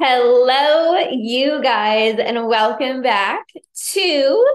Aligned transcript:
Hello, 0.00 0.96
you 1.10 1.60
guys, 1.60 2.20
and 2.20 2.46
welcome 2.46 3.02
back 3.02 3.48
to 3.94 4.46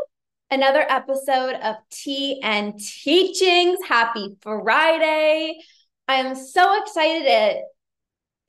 another 0.49 0.85
episode 0.87 1.55
of 1.55 1.75
Tea 1.91 2.39
and 2.41 2.79
Teachings. 2.79 3.79
Happy 3.85 4.37
Friday. 4.39 5.59
I 6.07 6.13
am 6.15 6.33
so 6.37 6.81
excited 6.81 7.25
to 7.25 7.61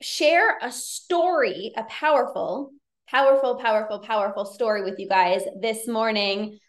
share 0.01 0.57
a 0.61 0.71
story, 0.71 1.73
a 1.75 1.83
powerful, 1.83 2.71
powerful, 3.09 3.57
powerful, 3.57 3.99
powerful 3.99 4.45
story 4.45 4.81
with 4.89 4.97
you 4.97 5.09
guys 5.09 5.41
this 5.59 5.89
morning 5.89 6.59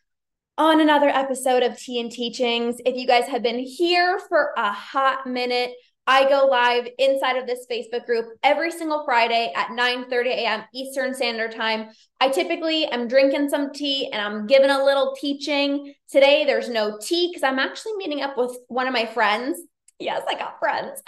on 0.59 0.81
another 0.81 1.09
episode 1.09 1.63
of 1.63 1.79
Tea 1.79 2.01
and 2.01 2.11
Teachings. 2.11 2.79
If 2.85 2.97
you 2.97 3.07
guys 3.07 3.29
have 3.29 3.45
been 3.45 3.61
here 3.61 4.19
for 4.29 4.51
a 4.57 4.73
hot 4.73 5.29
minute, 5.29 5.71
I 6.07 6.29
go 6.29 6.46
live 6.46 6.88
inside 6.98 7.36
of 7.36 7.46
this 7.46 7.66
Facebook 7.70 8.06
group 8.06 8.27
every 8.43 8.70
single 8.70 9.05
Friday 9.05 9.52
at 9.56 9.73
9 9.73 10.09
30 10.09 10.30
a.m. 10.30 10.64
Eastern 10.73 11.14
Standard 11.14 11.52
Time. 11.52 11.88
I 12.20 12.28
typically 12.28 12.87
am 12.87 13.09
drinking 13.09 13.48
some 13.48 13.73
tea 13.73 14.11
and 14.12 14.23
I'm 14.23 14.47
giving 14.47 14.70
a 14.70 14.84
little 14.84 15.16
teaching. 15.20 15.95
Today, 16.09 16.45
there's 16.45 16.69
no 16.69 16.98
tea 16.98 17.28
because 17.28 17.42
I'm 17.42 17.59
actually 17.59 17.97
meeting 17.97 18.23
up 18.23 18.37
with 18.38 18.56
one 18.69 18.87
of 18.87 18.92
my 18.92 19.06
friends. 19.06 19.59
Yes, 19.98 20.23
I 20.28 20.34
got 20.34 20.61
friends. 20.61 21.02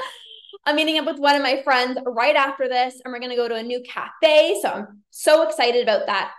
I'm 0.66 0.77
meeting 0.77 0.98
up 0.98 1.06
with 1.06 1.19
one 1.19 1.37
of 1.37 1.42
my 1.42 1.62
friends 1.62 1.98
right 2.05 2.37
after 2.37 2.69
this, 2.69 3.01
and 3.05 3.12
we're 3.12 3.20
going 3.20 3.30
to 3.30 3.37
go 3.37 3.48
to 3.48 3.55
a 3.55 3.62
new 3.62 3.83
cafe. 3.83 4.59
So 4.61 4.69
I'm 4.69 5.03
so 5.11 5.48
excited 5.48 5.83
about 5.83 6.06
that. 6.06 6.33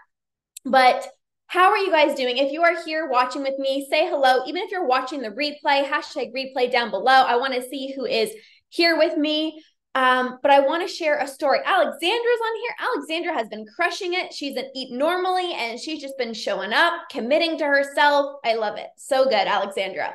But 0.65 1.07
how 1.49 1.71
are 1.71 1.77
you 1.77 1.91
guys 1.91 2.15
doing? 2.15 2.37
If 2.37 2.51
you 2.51 2.61
are 2.61 2.83
here 2.83 3.09
watching 3.09 3.41
with 3.41 3.57
me, 3.57 3.87
say 3.89 4.07
hello. 4.07 4.43
Even 4.45 4.61
if 4.61 4.69
you're 4.69 4.85
watching 4.85 5.21
the 5.21 5.29
replay, 5.31 5.83
hashtag 5.83 6.31
replay 6.31 6.71
down 6.71 6.91
below. 6.91 7.11
I 7.11 7.37
want 7.37 7.55
to 7.55 7.67
see 7.67 7.91
who 7.95 8.05
is 8.05 8.31
here 8.69 8.97
with 8.97 9.17
me. 9.17 9.63
Um, 9.95 10.37
but 10.43 10.51
I 10.51 10.59
want 10.59 10.87
to 10.87 10.93
share 10.93 11.17
a 11.17 11.27
story. 11.27 11.57
Alexandra's 11.65 12.01
on 12.05 12.59
here. 12.61 12.75
Alexandra 12.79 13.33
has 13.33 13.47
been 13.47 13.65
crushing 13.75 14.13
it. 14.13 14.31
She's 14.31 14.55
an 14.57 14.69
eat 14.75 14.91
normally 14.91 15.53
and 15.53 15.79
she's 15.79 15.99
just 16.01 16.19
been 16.19 16.35
showing 16.35 16.71
up, 16.71 17.09
committing 17.09 17.57
to 17.57 17.65
herself. 17.65 18.35
I 18.45 18.53
love 18.53 18.77
it. 18.77 18.89
So 18.97 19.23
good, 19.23 19.33
Alexandra. 19.33 20.13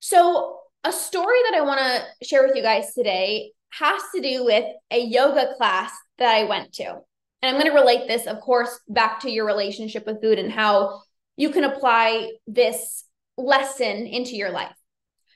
So, 0.00 0.60
a 0.82 0.92
story 0.92 1.36
that 1.50 1.58
I 1.58 1.60
want 1.60 1.78
to 1.78 2.26
share 2.26 2.44
with 2.44 2.56
you 2.56 2.62
guys 2.62 2.94
today 2.94 3.52
has 3.68 4.00
to 4.14 4.20
do 4.22 4.44
with 4.46 4.64
a 4.90 4.98
yoga 4.98 5.54
class 5.56 5.92
that 6.18 6.34
I 6.34 6.44
went 6.44 6.72
to. 6.74 7.02
And 7.42 7.54
I'm 7.56 7.60
going 7.60 7.72
to 7.72 7.78
relate 7.78 8.06
this, 8.06 8.26
of 8.26 8.40
course, 8.40 8.80
back 8.88 9.20
to 9.20 9.30
your 9.30 9.44
relationship 9.44 10.06
with 10.06 10.22
food 10.22 10.38
and 10.38 10.50
how 10.52 11.02
you 11.36 11.50
can 11.50 11.64
apply 11.64 12.30
this 12.46 13.04
lesson 13.36 14.06
into 14.06 14.36
your 14.36 14.50
life. 14.50 14.74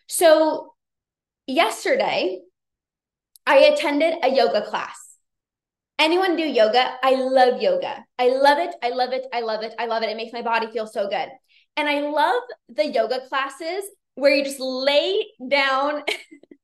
So, 0.06 0.72
yesterday, 1.46 2.40
I 3.44 3.58
attended 3.58 4.14
a 4.22 4.30
yoga 4.30 4.62
class. 4.62 5.16
Anyone 5.98 6.36
do 6.36 6.42
yoga? 6.42 6.96
I 7.02 7.14
love 7.14 7.60
yoga. 7.60 8.04
I 8.18 8.28
love 8.28 8.58
it. 8.58 8.74
I 8.82 8.90
love 8.90 9.12
it. 9.12 9.26
I 9.32 9.40
love 9.40 9.62
it. 9.62 9.74
I 9.78 9.86
love 9.86 10.02
it. 10.02 10.10
It 10.10 10.16
makes 10.16 10.32
my 10.32 10.42
body 10.42 10.66
feel 10.70 10.86
so 10.86 11.08
good. 11.08 11.28
And 11.76 11.88
I 11.88 12.00
love 12.00 12.42
the 12.68 12.86
yoga 12.86 13.20
classes 13.28 13.84
where 14.14 14.34
you 14.34 14.44
just 14.44 14.60
lay 14.60 15.24
down 15.48 16.02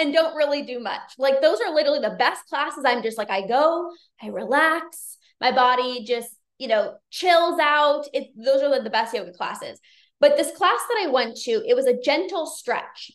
and 0.00 0.12
don't 0.12 0.34
really 0.34 0.62
do 0.62 0.80
much. 0.80 1.14
Like 1.18 1.40
those 1.40 1.60
are 1.60 1.74
literally 1.74 2.00
the 2.00 2.16
best 2.18 2.46
classes. 2.48 2.84
I'm 2.86 3.02
just 3.02 3.18
like, 3.18 3.30
I 3.30 3.46
go, 3.46 3.90
I 4.20 4.28
relax, 4.28 5.18
my 5.40 5.52
body 5.52 6.04
just, 6.04 6.30
you 6.58 6.68
know, 6.68 6.94
chills 7.10 7.58
out. 7.60 8.06
It, 8.12 8.28
those 8.36 8.62
are 8.62 8.82
the 8.82 8.90
best 8.90 9.14
yoga 9.14 9.32
classes. 9.32 9.78
But 10.20 10.36
this 10.36 10.56
class 10.56 10.80
that 10.88 11.04
I 11.06 11.10
went 11.10 11.36
to, 11.42 11.62
it 11.66 11.74
was 11.74 11.86
a 11.86 12.00
gentle 12.00 12.46
stretch. 12.46 13.10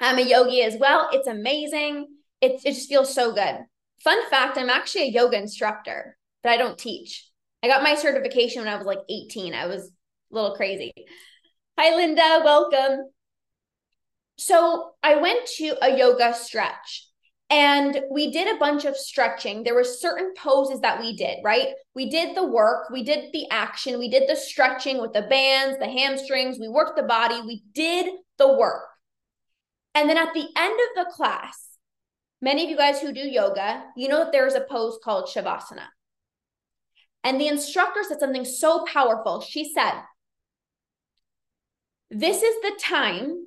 I'm 0.00 0.18
a 0.18 0.22
yogi 0.22 0.62
as 0.62 0.76
well. 0.78 1.08
It's 1.12 1.28
amazing. 1.28 2.08
It, 2.40 2.60
it 2.64 2.72
just 2.72 2.88
feels 2.88 3.14
so 3.14 3.32
good. 3.32 3.58
Fun 4.02 4.18
fact 4.28 4.58
I'm 4.58 4.70
actually 4.70 5.04
a 5.04 5.12
yoga 5.12 5.38
instructor, 5.38 6.16
but 6.42 6.52
I 6.52 6.56
don't 6.56 6.78
teach. 6.78 7.28
I 7.62 7.68
got 7.68 7.82
my 7.82 7.94
certification 7.94 8.62
when 8.62 8.72
I 8.72 8.76
was 8.76 8.86
like 8.86 8.98
18. 9.08 9.54
I 9.54 9.66
was 9.66 9.84
a 9.84 10.34
little 10.34 10.54
crazy. 10.56 10.92
Hi, 11.78 11.94
Linda. 11.94 12.42
Welcome. 12.44 13.06
So 14.36 14.92
I 15.02 15.16
went 15.16 15.46
to 15.58 15.76
a 15.82 15.96
yoga 15.96 16.34
stretch 16.34 17.08
and 17.50 18.00
we 18.10 18.30
did 18.32 18.54
a 18.54 18.58
bunch 18.58 18.84
of 18.84 18.96
stretching. 18.96 19.62
There 19.62 19.74
were 19.74 19.84
certain 19.84 20.32
poses 20.36 20.80
that 20.80 21.00
we 21.00 21.14
did, 21.16 21.38
right? 21.44 21.68
We 21.94 22.10
did 22.10 22.36
the 22.36 22.46
work, 22.46 22.90
we 22.90 23.04
did 23.04 23.32
the 23.32 23.48
action, 23.50 23.98
we 23.98 24.08
did 24.08 24.28
the 24.28 24.34
stretching 24.34 25.00
with 25.00 25.12
the 25.12 25.22
bands, 25.22 25.78
the 25.78 25.88
hamstrings, 25.88 26.58
we 26.58 26.68
worked 26.68 26.96
the 26.96 27.04
body, 27.04 27.40
we 27.42 27.62
did 27.72 28.12
the 28.38 28.56
work. 28.56 28.88
And 29.94 30.10
then 30.10 30.18
at 30.18 30.34
the 30.34 30.48
end 30.56 30.80
of 30.80 31.04
the 31.04 31.12
class, 31.12 31.68
many 32.40 32.64
of 32.64 32.70
you 32.70 32.76
guys 32.76 33.00
who 33.00 33.12
do 33.12 33.20
yoga, 33.20 33.84
you 33.96 34.08
know 34.08 34.18
that 34.24 34.32
there's 34.32 34.54
a 34.54 34.66
pose 34.68 34.98
called 35.04 35.28
Shavasana. 35.28 35.86
And 37.22 37.40
the 37.40 37.48
instructor 37.48 38.02
said 38.02 38.20
something 38.20 38.44
so 38.44 38.84
powerful. 38.84 39.40
She 39.40 39.72
said, 39.72 40.02
This 42.10 42.42
is 42.42 42.54
the 42.62 42.78
time 42.82 43.46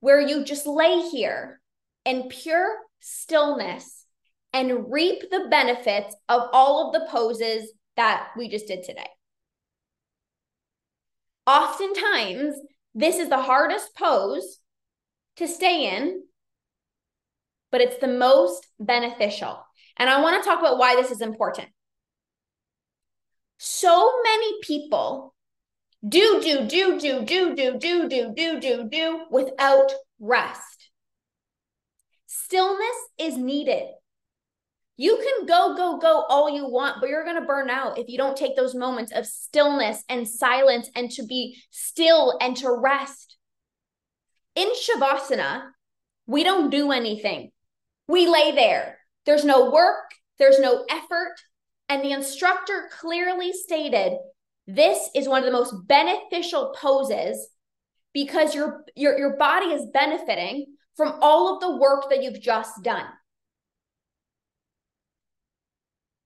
where 0.00 0.20
you 0.20 0.44
just 0.44 0.66
lay 0.66 1.00
here 1.10 1.60
in 2.04 2.28
pure 2.28 2.76
stillness 3.00 4.04
and 4.52 4.90
reap 4.90 5.30
the 5.30 5.46
benefits 5.50 6.14
of 6.28 6.48
all 6.52 6.86
of 6.86 6.92
the 6.92 7.06
poses 7.10 7.72
that 7.96 8.28
we 8.36 8.48
just 8.48 8.66
did 8.66 8.82
today. 8.82 9.08
Oftentimes, 11.46 12.54
this 12.94 13.18
is 13.18 13.28
the 13.28 13.40
hardest 13.40 13.94
pose 13.94 14.58
to 15.36 15.46
stay 15.46 15.96
in, 15.96 16.22
but 17.70 17.80
it's 17.80 17.98
the 17.98 18.08
most 18.08 18.66
beneficial. 18.78 19.64
And 19.96 20.08
I 20.08 20.20
want 20.20 20.42
to 20.42 20.48
talk 20.48 20.60
about 20.60 20.78
why 20.78 20.96
this 20.96 21.10
is 21.10 21.20
important. 21.20 21.68
So 23.58 24.12
many 24.24 24.60
people 24.62 25.34
do, 26.06 26.40
do, 26.42 26.66
do, 26.66 26.98
do, 26.98 27.24
do, 27.24 27.54
do, 27.54 27.78
do, 27.78 28.08
do, 28.08 28.32
do, 28.34 28.60
do, 28.60 28.88
do 28.88 29.20
without 29.30 29.92
rest. 30.18 30.90
Stillness 32.26 32.96
is 33.18 33.36
needed. 33.36 33.88
You 34.96 35.16
can 35.16 35.46
go, 35.46 35.74
go, 35.76 35.98
go 35.98 36.24
all 36.28 36.50
you 36.50 36.68
want, 36.68 37.00
but 37.00 37.08
you're 37.08 37.24
going 37.24 37.40
to 37.40 37.46
burn 37.46 37.70
out 37.70 37.98
if 37.98 38.08
you 38.08 38.18
don't 38.18 38.36
take 38.36 38.54
those 38.54 38.74
moments 38.74 39.12
of 39.12 39.26
stillness 39.26 40.04
and 40.08 40.28
silence 40.28 40.90
and 40.94 41.10
to 41.12 41.24
be 41.24 41.56
still 41.70 42.36
and 42.40 42.56
to 42.58 42.70
rest. 42.70 43.36
In 44.54 44.68
Shavasana, 44.74 45.70
we 46.26 46.44
don't 46.44 46.70
do 46.70 46.92
anything. 46.92 47.50
We 48.08 48.26
lay 48.26 48.52
there. 48.52 48.98
There's 49.26 49.44
no 49.44 49.70
work, 49.70 50.10
there's 50.38 50.58
no 50.58 50.84
effort. 50.90 51.34
And 51.88 52.04
the 52.04 52.12
instructor 52.12 52.90
clearly 53.00 53.52
stated 53.52 54.18
this 54.66 55.08
is 55.14 55.28
one 55.28 55.40
of 55.40 55.46
the 55.46 55.52
most 55.52 55.74
beneficial 55.86 56.74
poses 56.78 57.48
because 58.12 58.54
your 58.54 58.84
your 58.96 59.18
your 59.18 59.36
body 59.36 59.66
is 59.66 59.86
benefiting 59.92 60.66
from 60.96 61.18
all 61.20 61.54
of 61.54 61.60
the 61.60 61.76
work 61.76 62.10
that 62.10 62.22
you've 62.22 62.40
just 62.40 62.82
done. 62.82 63.06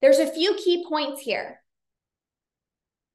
There's 0.02 0.18
a 0.18 0.26
few 0.26 0.54
key 0.54 0.84
points 0.88 1.22
here. 1.22 1.60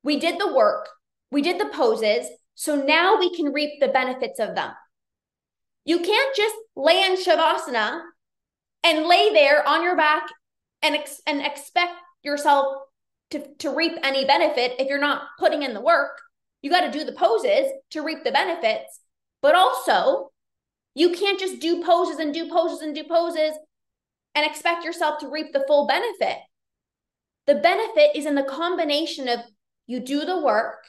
We 0.03 0.19
did 0.19 0.39
the 0.39 0.53
work, 0.53 0.89
we 1.31 1.41
did 1.41 1.59
the 1.59 1.69
poses, 1.69 2.27
so 2.55 2.75
now 2.75 3.17
we 3.19 3.35
can 3.35 3.53
reap 3.53 3.79
the 3.79 3.89
benefits 3.89 4.39
of 4.39 4.55
them. 4.55 4.71
You 5.85 5.99
can't 5.99 6.35
just 6.35 6.55
lay 6.75 7.03
in 7.03 7.15
shavasana 7.15 8.01
and 8.83 9.05
lay 9.05 9.31
there 9.33 9.67
on 9.67 9.83
your 9.83 9.97
back 9.97 10.27
and 10.81 10.95
ex- 10.95 11.21
and 11.27 11.41
expect 11.41 11.93
yourself 12.23 12.65
to, 13.31 13.45
to 13.59 13.75
reap 13.75 13.93
any 14.03 14.25
benefit 14.25 14.75
if 14.79 14.87
you're 14.87 14.99
not 14.99 15.23
putting 15.37 15.63
in 15.63 15.73
the 15.73 15.81
work. 15.81 16.21
You 16.61 16.69
got 16.69 16.81
to 16.81 16.91
do 16.91 17.05
the 17.05 17.13
poses 17.13 17.71
to 17.91 18.01
reap 18.01 18.23
the 18.23 18.31
benefits. 18.31 18.99
But 19.41 19.55
also, 19.55 20.31
you 20.95 21.11
can't 21.11 21.39
just 21.39 21.59
do 21.59 21.83
poses 21.83 22.19
and 22.19 22.33
do 22.33 22.49
poses 22.49 22.81
and 22.81 22.93
do 22.93 23.03
poses 23.03 23.53
and 24.35 24.45
expect 24.45 24.83
yourself 24.83 25.19
to 25.19 25.29
reap 25.29 25.53
the 25.53 25.63
full 25.67 25.87
benefit. 25.87 26.37
The 27.47 27.55
benefit 27.55 28.15
is 28.15 28.25
in 28.25 28.35
the 28.35 28.43
combination 28.43 29.27
of 29.27 29.39
you 29.87 29.99
do 29.99 30.25
the 30.25 30.41
work, 30.41 30.85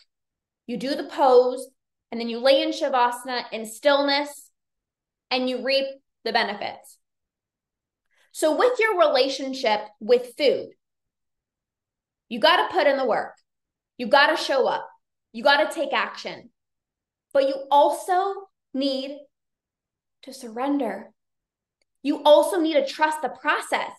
you 0.67 0.77
do 0.77 0.95
the 0.95 1.05
pose, 1.05 1.69
and 2.11 2.21
then 2.21 2.29
you 2.29 2.39
lay 2.39 2.63
in 2.63 2.71
Shavasana 2.71 3.45
in 3.53 3.65
stillness 3.65 4.51
and 5.31 5.49
you 5.49 5.65
reap 5.65 5.87
the 6.25 6.33
benefits. 6.33 6.99
So, 8.33 8.57
with 8.57 8.79
your 8.79 8.99
relationship 8.99 9.81
with 10.01 10.35
food, 10.37 10.71
you 12.31 12.41
got 12.41 12.57
to 12.67 12.75
put 12.75 12.87
in 12.87 12.97
the 12.97 13.05
work. 13.05 13.35
You 13.99 14.07
got 14.07 14.29
to 14.29 14.43
show 14.43 14.67
up. 14.67 14.89
You 15.33 15.43
got 15.43 15.69
to 15.69 15.75
take 15.75 15.93
action. 15.93 16.49
But 17.35 17.47
you 17.47 17.55
also 17.71 18.33
need 18.73 19.19
to 20.23 20.33
surrender. 20.33 21.11
You 22.03 22.23
also 22.25 22.59
need 22.59 22.75
to 22.75 22.87
trust 22.87 23.21
the 23.21 23.29
process, 23.29 23.93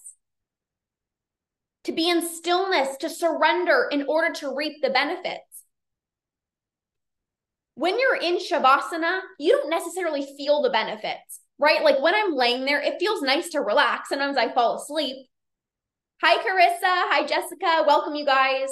to 1.84 1.92
be 1.92 2.10
in 2.10 2.28
stillness, 2.28 2.98
to 2.98 3.10
surrender 3.10 3.88
in 3.92 4.06
order 4.08 4.34
to 4.36 4.56
reap 4.56 4.82
the 4.82 4.90
benefits. 4.90 5.66
When 7.76 8.00
you're 8.00 8.18
in 8.18 8.38
Shavasana, 8.38 9.22
you 9.40 9.52
don't 9.52 9.70
necessarily 9.70 10.28
feel 10.38 10.62
the 10.62 10.70
benefits. 10.70 11.42
right? 11.62 11.84
Like 11.84 12.02
when 12.02 12.16
I'm 12.16 12.34
laying 12.36 12.66
there, 12.66 12.82
it 12.82 13.00
feels 13.00 13.22
nice 13.22 13.50
to 13.50 13.62
relax. 13.62 14.10
Sometimes 14.10 14.36
I 14.36 14.52
fall 14.52 14.76
asleep. 14.78 15.28
Hi, 16.24 16.38
Carissa. 16.38 16.78
Hi, 16.84 17.26
Jessica. 17.26 17.84
Welcome, 17.88 18.14
you 18.14 18.28
guys. 18.28 18.70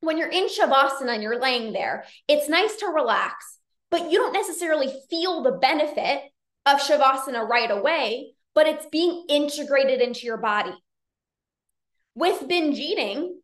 When 0.00 0.18
you're 0.18 0.28
in 0.28 0.48
Shavasana 0.48 1.14
and 1.14 1.22
you're 1.22 1.40
laying 1.40 1.72
there, 1.72 2.04
it's 2.26 2.48
nice 2.48 2.74
to 2.78 2.86
relax, 2.86 3.58
but 3.92 4.10
you 4.10 4.18
don't 4.18 4.32
necessarily 4.32 4.92
feel 5.08 5.44
the 5.44 5.52
benefit 5.52 6.20
of 6.66 6.80
Shavasana 6.80 7.48
right 7.48 7.70
away, 7.70 8.34
but 8.56 8.66
it's 8.66 8.86
being 8.86 9.24
integrated 9.28 10.00
into 10.00 10.26
your 10.26 10.36
body. 10.36 10.74
With 12.16 12.48
binge 12.48 12.76
eating, 12.76 13.40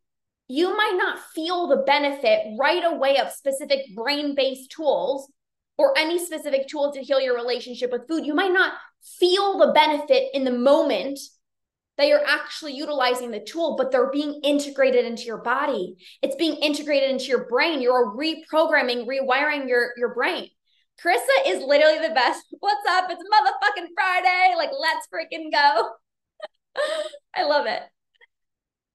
you 0.48 0.76
might 0.76 0.96
not 0.98 1.20
feel 1.20 1.68
the 1.68 1.84
benefit 1.86 2.56
right 2.58 2.82
away 2.84 3.18
of 3.18 3.30
specific 3.30 3.94
brain 3.94 4.34
based 4.34 4.72
tools 4.72 5.30
or 5.76 5.96
any 5.96 6.18
specific 6.18 6.66
tool 6.66 6.92
to 6.94 7.00
heal 7.00 7.20
your 7.20 7.36
relationship 7.36 7.92
with 7.92 8.08
food. 8.08 8.26
You 8.26 8.34
might 8.34 8.52
not 8.52 8.72
feel 9.20 9.56
the 9.56 9.72
benefit 9.72 10.30
in 10.34 10.42
the 10.42 10.50
moment 10.50 11.20
that 11.98 12.06
you're 12.06 12.24
actually 12.24 12.74
utilizing 12.74 13.32
the 13.32 13.40
tool, 13.40 13.74
but 13.76 13.90
they're 13.90 14.10
being 14.10 14.40
integrated 14.44 15.04
into 15.04 15.24
your 15.24 15.42
body. 15.42 15.96
It's 16.22 16.36
being 16.36 16.54
integrated 16.54 17.10
into 17.10 17.24
your 17.24 17.48
brain. 17.48 17.82
You're 17.82 18.16
reprogramming, 18.16 19.06
rewiring 19.06 19.68
your, 19.68 19.90
your 19.96 20.14
brain. 20.14 20.48
Carissa 21.04 21.46
is 21.46 21.62
literally 21.62 21.98
the 21.98 22.14
best. 22.14 22.44
What's 22.60 22.88
up? 22.88 23.10
It's 23.10 23.22
motherfucking 23.22 23.88
Friday. 23.94 24.54
Like, 24.56 24.70
let's 24.78 25.08
freaking 25.12 25.52
go. 25.52 25.90
I 27.34 27.42
love 27.42 27.66
it. 27.66 27.82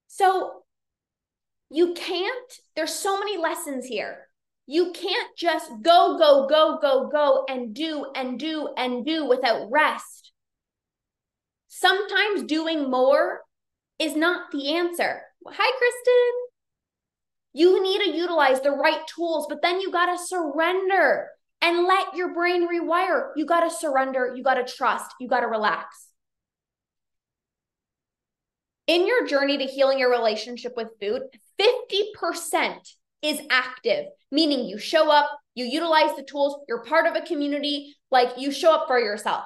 So 0.08 0.64
you 1.70 1.94
can't, 1.94 2.54
there's 2.76 2.94
so 2.94 3.20
many 3.20 3.38
lessons 3.38 3.86
here. 3.86 4.28
You 4.66 4.94
can't 4.94 5.38
just 5.38 5.70
go, 5.82 6.18
go, 6.18 6.48
go, 6.48 6.80
go, 6.82 7.10
go 7.12 7.46
and 7.50 7.74
do 7.74 8.06
and 8.16 8.40
do 8.40 8.70
and 8.78 9.06
do 9.06 9.28
without 9.28 9.68
rest. 9.70 10.33
Sometimes 11.76 12.44
doing 12.44 12.90
more 12.90 13.42
is 14.00 14.16
not 14.16 14.52
the 14.52 14.76
answer. 14.76 15.22
Hi, 15.46 15.78
Kristen. 15.78 16.34
You 17.54 17.84
need 17.84 18.00
to 18.00 18.18
utilize 18.18 18.62
the 18.62 18.72
right 18.72 19.06
tools, 19.08 19.48
but 19.48 19.62
then 19.62 19.80
you 19.80 19.92
got 19.92 20.08
to 20.08 20.24
surrender 20.24 21.30
and 21.62 21.86
let 21.86 22.16
your 22.16 22.34
brain 22.34 22.68
rewire. 22.68 23.30
You 23.36 23.46
got 23.46 23.62
to 23.62 23.70
surrender. 23.70 24.34
You 24.36 24.44
got 24.44 24.56
to 24.56 24.66
trust. 24.66 25.14
You 25.20 25.28
got 25.28 25.42
to 25.42 25.48
relax 25.48 26.08
in 28.88 29.08
your 29.08 29.26
journey 29.28 29.58
to 29.58 29.66
healing 29.66 30.00
your 30.00 30.12
relationship 30.12 30.74
with 30.76 30.90
food, 31.00 31.22
50% 31.60 32.78
is 33.22 33.40
active, 33.50 34.06
meaning 34.32 34.66
you 34.66 34.78
show 34.78 35.10
up, 35.10 35.30
you 35.56 35.66
utilize 35.66 36.16
the 36.16 36.24
tools, 36.24 36.60
you're 36.68 36.84
part 36.84 37.08
of 37.08 37.16
a 37.16 37.26
community, 37.26 37.96
like 38.12 38.30
you 38.38 38.52
show 38.52 38.74
up 38.74 38.88
for 38.88 39.00
yourself. 39.00 39.46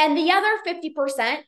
And 0.00 0.16
the 0.16 0.32
other 0.32 0.48
50% 0.66 1.40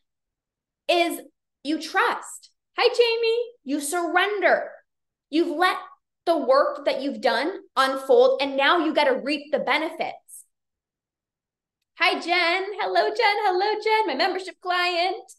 is 0.86 1.20
you 1.64 1.80
trust. 1.80 2.50
Hi, 2.76 2.86
Jamie. 2.94 3.44
You 3.64 3.80
surrender. 3.80 4.70
You've 5.30 5.56
let 5.56 5.78
the 6.26 6.36
work 6.36 6.84
that 6.84 7.00
you've 7.00 7.22
done 7.22 7.50
unfold, 7.76 8.42
and 8.42 8.54
now 8.54 8.84
you 8.84 8.92
got 8.92 9.04
to 9.04 9.22
reap 9.24 9.50
the 9.50 9.58
benefits. 9.58 10.44
Hi, 11.98 12.20
Jen. 12.20 12.64
Hello, 12.78 13.08
Jen. 13.08 13.16
Hello, 13.16 13.80
Jen, 13.82 14.06
my 14.06 14.14
membership 14.22 14.56
client. 14.60 15.32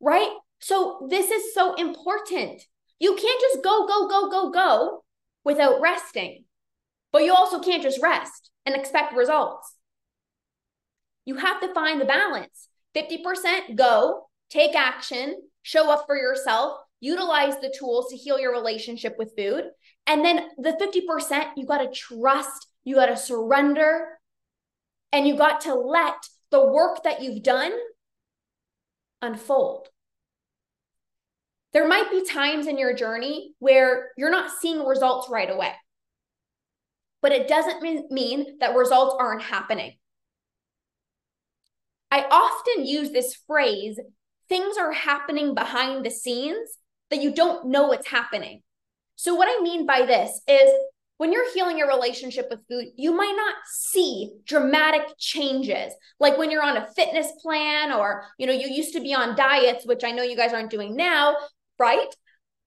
Right? 0.00 0.32
So 0.58 1.06
this 1.10 1.30
is 1.30 1.52
so 1.52 1.74
important. 1.74 2.62
You 2.98 3.14
can't 3.14 3.40
just 3.42 3.62
go, 3.62 3.86
go, 3.86 4.08
go, 4.08 4.30
go, 4.30 4.50
go 4.50 5.04
without 5.44 5.82
resting. 5.82 6.44
But 7.12 7.24
you 7.24 7.34
also 7.34 7.60
can't 7.60 7.82
just 7.82 8.02
rest 8.02 8.50
and 8.64 8.74
expect 8.74 9.14
results. 9.14 9.75
You 11.26 11.36
have 11.36 11.60
to 11.60 11.74
find 11.74 12.00
the 12.00 12.06
balance 12.06 12.68
50% 12.96 13.76
go, 13.76 14.28
take 14.48 14.74
action, 14.74 15.36
show 15.62 15.90
up 15.90 16.04
for 16.06 16.16
yourself, 16.16 16.78
utilize 17.00 17.60
the 17.60 17.74
tools 17.78 18.08
to 18.08 18.16
heal 18.16 18.40
your 18.40 18.52
relationship 18.52 19.16
with 19.18 19.34
food. 19.36 19.64
And 20.06 20.24
then 20.24 20.48
the 20.56 20.72
50%, 20.72 21.50
you 21.56 21.66
got 21.66 21.78
to 21.78 21.90
trust, 21.90 22.68
you 22.84 22.94
got 22.94 23.06
to 23.06 23.16
surrender, 23.16 24.18
and 25.12 25.26
you 25.26 25.36
got 25.36 25.62
to 25.62 25.74
let 25.74 26.14
the 26.50 26.64
work 26.64 27.02
that 27.04 27.22
you've 27.22 27.42
done 27.42 27.72
unfold 29.20 29.88
there 31.76 31.86
might 31.86 32.10
be 32.10 32.24
times 32.24 32.68
in 32.68 32.78
your 32.78 32.94
journey 32.94 33.52
where 33.58 34.08
you're 34.16 34.30
not 34.30 34.50
seeing 34.62 34.82
results 34.86 35.28
right 35.28 35.50
away. 35.50 35.74
But 37.20 37.32
it 37.32 37.48
doesn't 37.48 37.82
mean 38.10 38.58
that 38.60 38.74
results 38.74 39.14
aren't 39.20 39.42
happening. 39.42 39.92
I 42.10 42.24
often 42.30 42.86
use 42.86 43.10
this 43.10 43.36
phrase 43.46 43.98
things 44.48 44.76
are 44.78 44.92
happening 44.92 45.54
behind 45.54 46.04
the 46.04 46.10
scenes 46.10 46.78
that 47.10 47.22
you 47.22 47.34
don't 47.34 47.68
know 47.68 47.88
what's 47.88 48.08
happening. 48.08 48.62
So, 49.16 49.34
what 49.34 49.48
I 49.48 49.62
mean 49.62 49.86
by 49.86 50.04
this 50.06 50.40
is 50.46 50.70
when 51.18 51.32
you're 51.32 51.52
healing 51.54 51.78
your 51.78 51.88
relationship 51.88 52.48
with 52.50 52.66
food, 52.68 52.86
you 52.96 53.12
might 53.12 53.34
not 53.36 53.54
see 53.66 54.34
dramatic 54.44 55.02
changes. 55.18 55.94
Like 56.20 56.36
when 56.36 56.50
you're 56.50 56.62
on 56.62 56.76
a 56.76 56.86
fitness 56.94 57.28
plan 57.40 57.92
or, 57.92 58.24
you 58.38 58.46
know, 58.46 58.52
you 58.52 58.68
used 58.68 58.92
to 58.94 59.00
be 59.00 59.14
on 59.14 59.34
diets, 59.34 59.86
which 59.86 60.04
I 60.04 60.12
know 60.12 60.22
you 60.22 60.36
guys 60.36 60.52
aren't 60.52 60.70
doing 60.70 60.94
now, 60.94 61.36
right? 61.78 62.14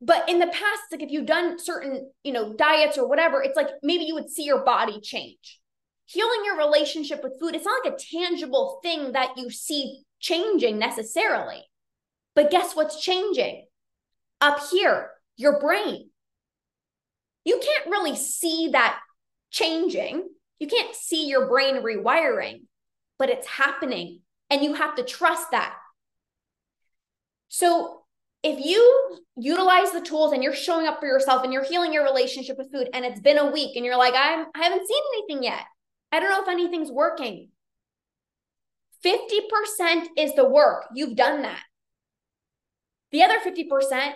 But 0.02 0.30
in 0.30 0.40
the 0.40 0.48
past, 0.48 0.82
like 0.92 1.04
if 1.04 1.12
you've 1.12 1.28
done 1.28 1.60
certain, 1.60 2.10
you 2.24 2.32
know, 2.32 2.54
diets 2.54 2.98
or 2.98 3.08
whatever, 3.08 3.44
it's 3.44 3.56
like 3.56 3.70
maybe 3.84 4.06
you 4.06 4.16
would 4.16 4.30
see 4.30 4.46
your 4.46 4.64
body 4.64 5.00
change. 5.00 5.59
Healing 6.10 6.42
your 6.44 6.58
relationship 6.58 7.22
with 7.24 7.40
food, 7.40 7.54
it's 7.54 7.66
not 7.66 7.86
like 7.86 7.94
a 7.94 8.18
tangible 8.18 8.80
thing 8.82 9.12
that 9.12 9.38
you 9.38 9.52
see 9.52 10.02
changing 10.20 10.80
necessarily. 10.80 11.62
But 12.34 12.50
guess 12.50 12.76
what's 12.76 13.00
changing? 13.00 13.68
Up 14.42 14.60
here, 14.72 15.12
your 15.38 15.60
brain. 15.60 16.10
You 17.46 17.62
can't 17.64 17.92
really 17.92 18.16
see 18.16 18.70
that 18.72 19.00
changing. 19.52 20.28
You 20.60 20.66
can't 20.66 20.96
see 20.96 21.28
your 21.28 21.48
brain 21.48 21.84
rewiring, 21.84 22.62
but 23.20 23.30
it's 23.30 23.48
happening. 23.48 24.22
And 24.50 24.64
you 24.64 24.74
have 24.74 24.96
to 24.96 25.04
trust 25.04 25.52
that. 25.52 25.76
So 27.50 28.02
if 28.42 28.66
you 28.66 29.20
utilize 29.36 29.92
the 29.92 30.02
tools 30.02 30.34
and 30.34 30.44
you're 30.44 30.56
showing 30.56 30.88
up 30.88 31.00
for 31.00 31.06
yourself 31.06 31.44
and 31.44 31.54
you're 31.54 31.64
healing 31.64 31.94
your 31.94 32.04
relationship 32.04 32.58
with 32.58 32.72
food 32.72 32.90
and 32.94 33.06
it's 33.06 33.20
been 33.20 33.38
a 33.38 33.52
week 33.52 33.76
and 33.76 33.86
you're 33.86 33.98
like 33.98 34.16
I'm 34.16 34.48
I 34.56 34.64
haven't 34.64 34.88
seen 34.88 35.04
anything 35.14 35.44
yet. 35.44 35.66
I 36.12 36.20
don't 36.20 36.30
know 36.30 36.42
if 36.42 36.50
anything's 36.50 36.92
working. 36.92 37.50
50% 39.06 40.08
is 40.18 40.36
the 40.36 40.48
work. 40.48 40.86
You've 40.94 41.16
done 41.16 41.44
that. 41.44 41.62
The 43.12 43.24
other 43.24 43.40
50% 43.40 44.14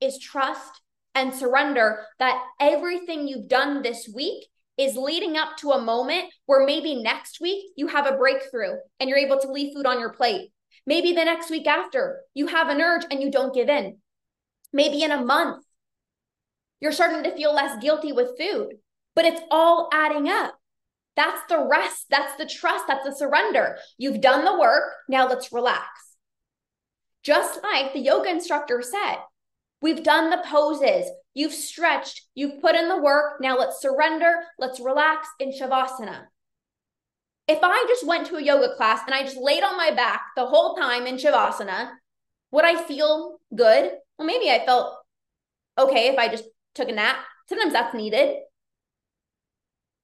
is 0.00 0.18
trust 0.18 0.80
and 1.14 1.34
surrender 1.34 2.06
that 2.18 2.42
everything 2.58 3.28
you've 3.28 3.48
done 3.48 3.82
this 3.82 4.08
week 4.12 4.46
is 4.78 4.96
leading 4.96 5.36
up 5.36 5.56
to 5.58 5.72
a 5.72 5.82
moment 5.82 6.32
where 6.46 6.64
maybe 6.64 7.02
next 7.02 7.40
week 7.40 7.66
you 7.76 7.88
have 7.88 8.06
a 8.06 8.16
breakthrough 8.16 8.76
and 8.98 9.10
you're 9.10 9.18
able 9.18 9.38
to 9.38 9.52
leave 9.52 9.74
food 9.74 9.86
on 9.86 10.00
your 10.00 10.14
plate 10.14 10.50
Maybe 10.86 11.12
the 11.12 11.24
next 11.24 11.50
week 11.50 11.66
after, 11.66 12.22
you 12.34 12.48
have 12.48 12.68
an 12.68 12.80
urge 12.80 13.04
and 13.10 13.22
you 13.22 13.30
don't 13.30 13.54
give 13.54 13.68
in. 13.68 13.98
Maybe 14.72 15.02
in 15.02 15.12
a 15.12 15.24
month, 15.24 15.64
you're 16.80 16.92
starting 16.92 17.22
to 17.22 17.36
feel 17.36 17.54
less 17.54 17.80
guilty 17.80 18.12
with 18.12 18.36
food, 18.38 18.78
but 19.14 19.24
it's 19.24 19.40
all 19.50 19.88
adding 19.92 20.28
up. 20.28 20.54
That's 21.16 21.42
the 21.48 21.66
rest. 21.70 22.06
That's 22.10 22.36
the 22.36 22.46
trust. 22.46 22.86
That's 22.88 23.04
the 23.04 23.14
surrender. 23.14 23.76
You've 23.98 24.20
done 24.20 24.44
the 24.44 24.58
work. 24.58 24.84
Now 25.08 25.28
let's 25.28 25.52
relax. 25.52 25.86
Just 27.22 27.62
like 27.62 27.92
the 27.92 28.00
yoga 28.00 28.30
instructor 28.30 28.82
said, 28.82 29.16
we've 29.80 30.02
done 30.02 30.30
the 30.30 30.42
poses. 30.44 31.10
You've 31.34 31.52
stretched. 31.52 32.22
You've 32.34 32.60
put 32.60 32.74
in 32.74 32.88
the 32.88 33.00
work. 33.00 33.40
Now 33.40 33.58
let's 33.58 33.80
surrender. 33.80 34.34
Let's 34.58 34.80
relax 34.80 35.28
in 35.38 35.52
Shavasana. 35.52 36.26
If 37.48 37.58
I 37.62 37.84
just 37.88 38.06
went 38.06 38.26
to 38.28 38.36
a 38.36 38.42
yoga 38.42 38.74
class 38.76 39.00
and 39.06 39.14
I 39.14 39.22
just 39.22 39.36
laid 39.36 39.62
on 39.62 39.76
my 39.76 39.90
back 39.90 40.22
the 40.36 40.46
whole 40.46 40.74
time 40.74 41.06
in 41.06 41.16
Shavasana, 41.16 41.90
would 42.50 42.64
I 42.64 42.82
feel 42.84 43.38
good? 43.54 43.92
Well, 44.18 44.26
maybe 44.26 44.50
I 44.50 44.64
felt 44.64 44.94
okay 45.78 46.08
if 46.08 46.18
I 46.18 46.28
just 46.28 46.44
took 46.74 46.88
a 46.88 46.92
nap. 46.92 47.16
Sometimes 47.48 47.72
that's 47.72 47.94
needed. 47.94 48.36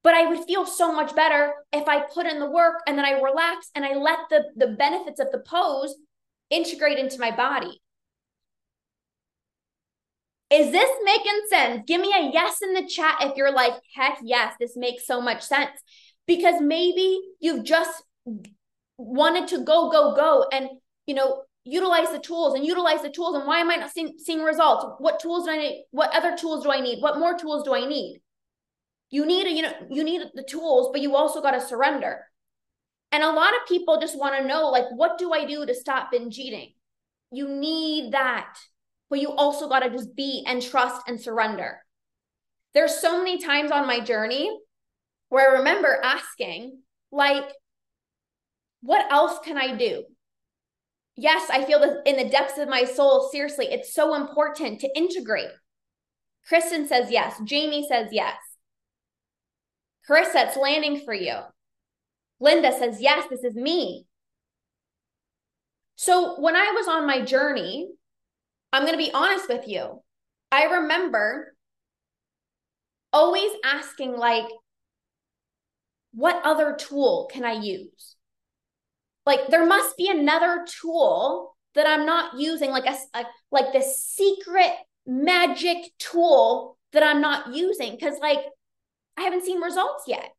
But 0.09 0.15
I 0.15 0.25
would 0.25 0.47
feel 0.47 0.65
so 0.65 0.91
much 0.91 1.15
better 1.15 1.53
if 1.71 1.87
I 1.87 2.01
put 2.01 2.25
in 2.25 2.39
the 2.41 2.51
work 2.51 2.77
and 2.87 2.97
then 2.97 3.05
I 3.05 3.21
relax 3.21 3.69
and 3.75 3.85
I 3.85 3.93
let 3.93 4.21
the, 4.31 4.45
the 4.57 4.69
benefits 4.69 5.21
of 5.21 5.31
the 5.33 5.41
pose 5.41 5.95
integrate 6.49 6.97
into 6.97 7.21
my 7.21 7.31
body. 7.31 7.83
Is 10.51 10.73
this 10.73 10.89
making 11.05 11.43
sense? 11.51 11.83
Give 11.87 12.01
me 12.01 12.15
a 12.17 12.31
yes 12.33 12.63
in 12.63 12.73
the 12.73 12.89
chat 12.89 13.17
if 13.21 13.37
you're 13.37 13.53
like, 13.53 13.75
heck 13.95 14.19
yes, 14.23 14.55
this 14.59 14.79
makes 14.79 15.07
so 15.07 15.21
much 15.21 15.43
sense 15.43 15.79
because 16.27 16.59
maybe 16.59 17.21
you've 17.39 17.65
just 17.65 18.03
wanted 18.97 19.47
to 19.49 19.59
go, 19.59 19.91
go, 19.91 20.17
go 20.17 20.47
and, 20.51 20.71
you 21.07 21.17
know, 21.17 21.43
utilize 21.65 22.11
the 22.13 22.19
tools 22.19 22.55
and 22.55 22.65
utilize 22.65 23.03
the 23.03 23.11
tools. 23.11 23.37
And 23.37 23.47
why 23.47 23.59
am 23.59 23.71
I 23.71 23.77
not 23.77 23.91
seeing, 23.91 24.15
seeing 24.17 24.41
results? 24.41 24.87
What 25.01 25.21
tools 25.21 25.45
do 25.45 25.51
I 25.51 25.59
need? 25.59 25.85
What 25.91 26.17
other 26.17 26.35
tools 26.35 26.65
do 26.65 26.73
I 26.73 26.81
need? 26.81 27.03
What 27.03 27.19
more 27.19 27.37
tools 27.37 27.63
do 27.63 27.75
I 27.75 27.87
need? 27.87 28.23
You 29.11 29.25
need, 29.25 29.49
you 29.57 29.63
know, 29.63 29.73
you 29.91 30.05
need 30.05 30.23
the 30.35 30.43
tools, 30.43 30.91
but 30.93 31.01
you 31.01 31.17
also 31.17 31.41
got 31.41 31.53
to 31.53 31.61
surrender. 31.61 32.25
And 33.11 33.23
a 33.23 33.31
lot 33.31 33.55
of 33.55 33.67
people 33.67 34.01
just 34.01 34.19
want 34.19 34.37
to 34.37 34.47
know, 34.47 34.69
like, 34.69 34.85
what 34.91 35.19
do 35.19 35.33
I 35.33 35.47
do 35.47 35.65
to 35.65 35.75
stop 35.75 36.11
binge 36.11 36.39
eating? 36.39 36.73
You 37.31 37.49
need 37.49 38.13
that. 38.13 38.55
But 39.11 39.21
you 39.21 39.31
also 39.31 39.69
got 39.69 39.81
to 39.81 39.91
just 39.91 40.15
be 40.15 40.45
and 40.47 40.61
trust 40.61 41.03
and 41.09 41.19
surrender. 41.19 41.79
There's 42.75 42.95
so 42.95 43.17
many 43.17 43.39
times 43.39 43.71
on 43.71 43.87
my 43.87 44.01
journey 44.01 44.55
where 45.31 45.51
I 45.51 45.59
remember 45.59 45.99
asking, 46.03 46.81
like, 47.11 47.51
what 48.83 49.11
else 49.11 49.39
can 49.43 49.57
I 49.57 49.75
do? 49.75 50.05
Yes, 51.17 51.49
I 51.51 51.65
feel 51.65 51.81
that 51.81 52.03
in 52.05 52.17
the 52.17 52.29
depths 52.29 52.59
of 52.59 52.69
my 52.69 52.85
soul, 52.85 53.31
seriously, 53.33 53.67
it's 53.67 53.95
so 53.95 54.15
important 54.15 54.81
to 54.81 54.97
integrate. 54.97 55.49
Kristen 56.47 56.87
says 56.87 57.11
yes. 57.11 57.41
Jamie 57.45 57.87
says 57.89 58.09
yes. 58.13 58.37
Carissa, 60.09 60.47
it's 60.47 60.57
landing 60.57 61.03
for 61.05 61.13
you. 61.13 61.37
Linda 62.41 62.73
says, 62.73 63.01
yes, 63.01 63.27
this 63.29 63.45
is 63.45 63.55
me. 63.55 64.07
So 65.97 66.41
when 66.41 66.57
I 66.57 66.73
was 66.77 66.87
on 66.89 67.07
my 67.07 67.23
journey, 67.23 67.89
I'm 68.73 68.83
going 68.85 68.99
to 68.99 69.05
be 69.05 69.13
honest 69.13 69.49
with 69.49 69.67
you. 69.67 70.03
I 70.51 70.65
remember 70.65 71.55
always 73.13 73.51
asking, 73.65 74.17
like, 74.17 74.47
what 76.13 76.41
other 76.45 76.77
tool 76.79 77.29
can 77.33 77.45
I 77.45 77.53
use? 77.53 78.17
Like, 79.27 79.49
there 79.49 79.67
must 79.67 79.97
be 79.97 80.09
another 80.09 80.65
tool 80.81 81.57
that 81.75 81.87
I'm 81.87 82.07
not 82.07 82.39
using, 82.39 82.71
like 82.71 82.87
a, 82.87 82.97
a 83.19 83.25
like 83.51 83.73
this 83.73 84.03
secret 84.03 84.73
magic 85.07 85.77
tool 85.99 86.79
that 86.93 87.03
I'm 87.03 87.21
not 87.21 87.55
using 87.55 87.93
because, 87.93 88.19
like, 88.21 88.41
I 89.19 89.23
haven't 89.23 89.45
seen 89.45 89.61
results 89.61 90.05
yet. 90.07 90.31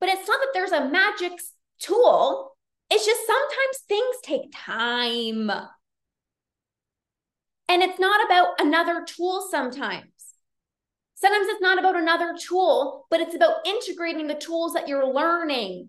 But 0.00 0.10
it's 0.10 0.28
not 0.28 0.38
that 0.40 0.50
there's 0.52 0.72
a 0.72 0.88
magic 0.88 1.32
tool. 1.78 2.52
It's 2.90 3.06
just 3.06 3.26
sometimes 3.26 3.78
things 3.88 4.16
take 4.22 4.52
time. 4.54 5.50
And 7.68 7.82
it's 7.82 7.98
not 7.98 8.24
about 8.26 8.48
another 8.58 9.04
tool 9.06 9.46
sometimes. 9.50 10.04
Sometimes 11.14 11.46
it's 11.48 11.62
not 11.62 11.78
about 11.78 11.96
another 11.96 12.34
tool, 12.38 13.06
but 13.10 13.20
it's 13.20 13.34
about 13.34 13.66
integrating 13.66 14.26
the 14.26 14.34
tools 14.34 14.74
that 14.74 14.86
you're 14.86 15.10
learning 15.10 15.88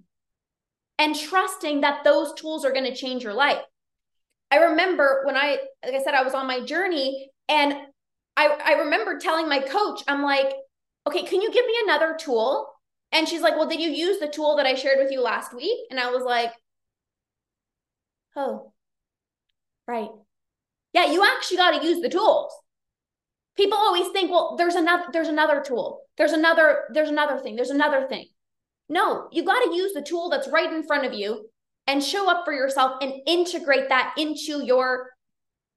and 0.97 1.13
trusting 1.13 1.81
that 1.81 2.05
those 2.05 2.33
tools 2.35 2.63
are 2.63 2.71
going 2.71 2.85
to 2.85 2.95
change 2.95 3.23
your 3.23 3.33
life. 3.33 3.61
I 4.49 4.57
remember 4.57 5.23
when 5.25 5.35
I, 5.35 5.57
like 5.83 5.95
I 5.95 6.03
said, 6.03 6.13
I 6.13 6.23
was 6.23 6.33
on 6.33 6.47
my 6.47 6.61
journey 6.61 7.31
and 7.49 7.73
I, 8.37 8.57
I 8.63 8.73
remember 8.83 9.19
telling 9.19 9.49
my 9.49 9.59
coach, 9.59 10.03
I'm 10.07 10.23
like, 10.23 10.53
okay, 11.07 11.23
can 11.23 11.41
you 11.41 11.51
give 11.51 11.65
me 11.65 11.73
another 11.83 12.15
tool? 12.19 12.67
And 13.11 13.27
she's 13.27 13.41
like, 13.41 13.55
well, 13.55 13.67
did 13.67 13.79
you 13.79 13.89
use 13.89 14.19
the 14.19 14.27
tool 14.27 14.57
that 14.57 14.65
I 14.65 14.75
shared 14.75 14.97
with 14.99 15.11
you 15.11 15.21
last 15.21 15.53
week? 15.53 15.79
And 15.89 15.99
I 15.99 16.11
was 16.11 16.23
like, 16.23 16.51
oh, 18.35 18.73
right. 19.87 20.09
Yeah, 20.93 21.11
you 21.11 21.23
actually 21.23 21.57
got 21.57 21.79
to 21.79 21.85
use 21.85 22.01
the 22.01 22.09
tools. 22.09 22.51
People 23.57 23.77
always 23.77 24.09
think, 24.09 24.31
well, 24.31 24.55
there's 24.57 24.75
another, 24.75 25.05
there's 25.13 25.27
another 25.27 25.61
tool. 25.61 26.01
There's 26.17 26.33
another, 26.33 26.85
there's 26.93 27.09
another 27.09 27.37
thing. 27.39 27.55
There's 27.55 27.69
another 27.69 28.07
thing. 28.07 28.27
No, 28.89 29.29
you 29.31 29.43
got 29.43 29.63
to 29.63 29.75
use 29.75 29.93
the 29.93 30.01
tool 30.01 30.29
that's 30.29 30.47
right 30.47 30.71
in 30.71 30.85
front 30.85 31.05
of 31.05 31.13
you 31.13 31.49
and 31.87 32.03
show 32.03 32.29
up 32.29 32.45
for 32.45 32.53
yourself 32.53 32.97
and 33.01 33.13
integrate 33.25 33.89
that 33.89 34.13
into 34.17 34.65
your 34.65 35.11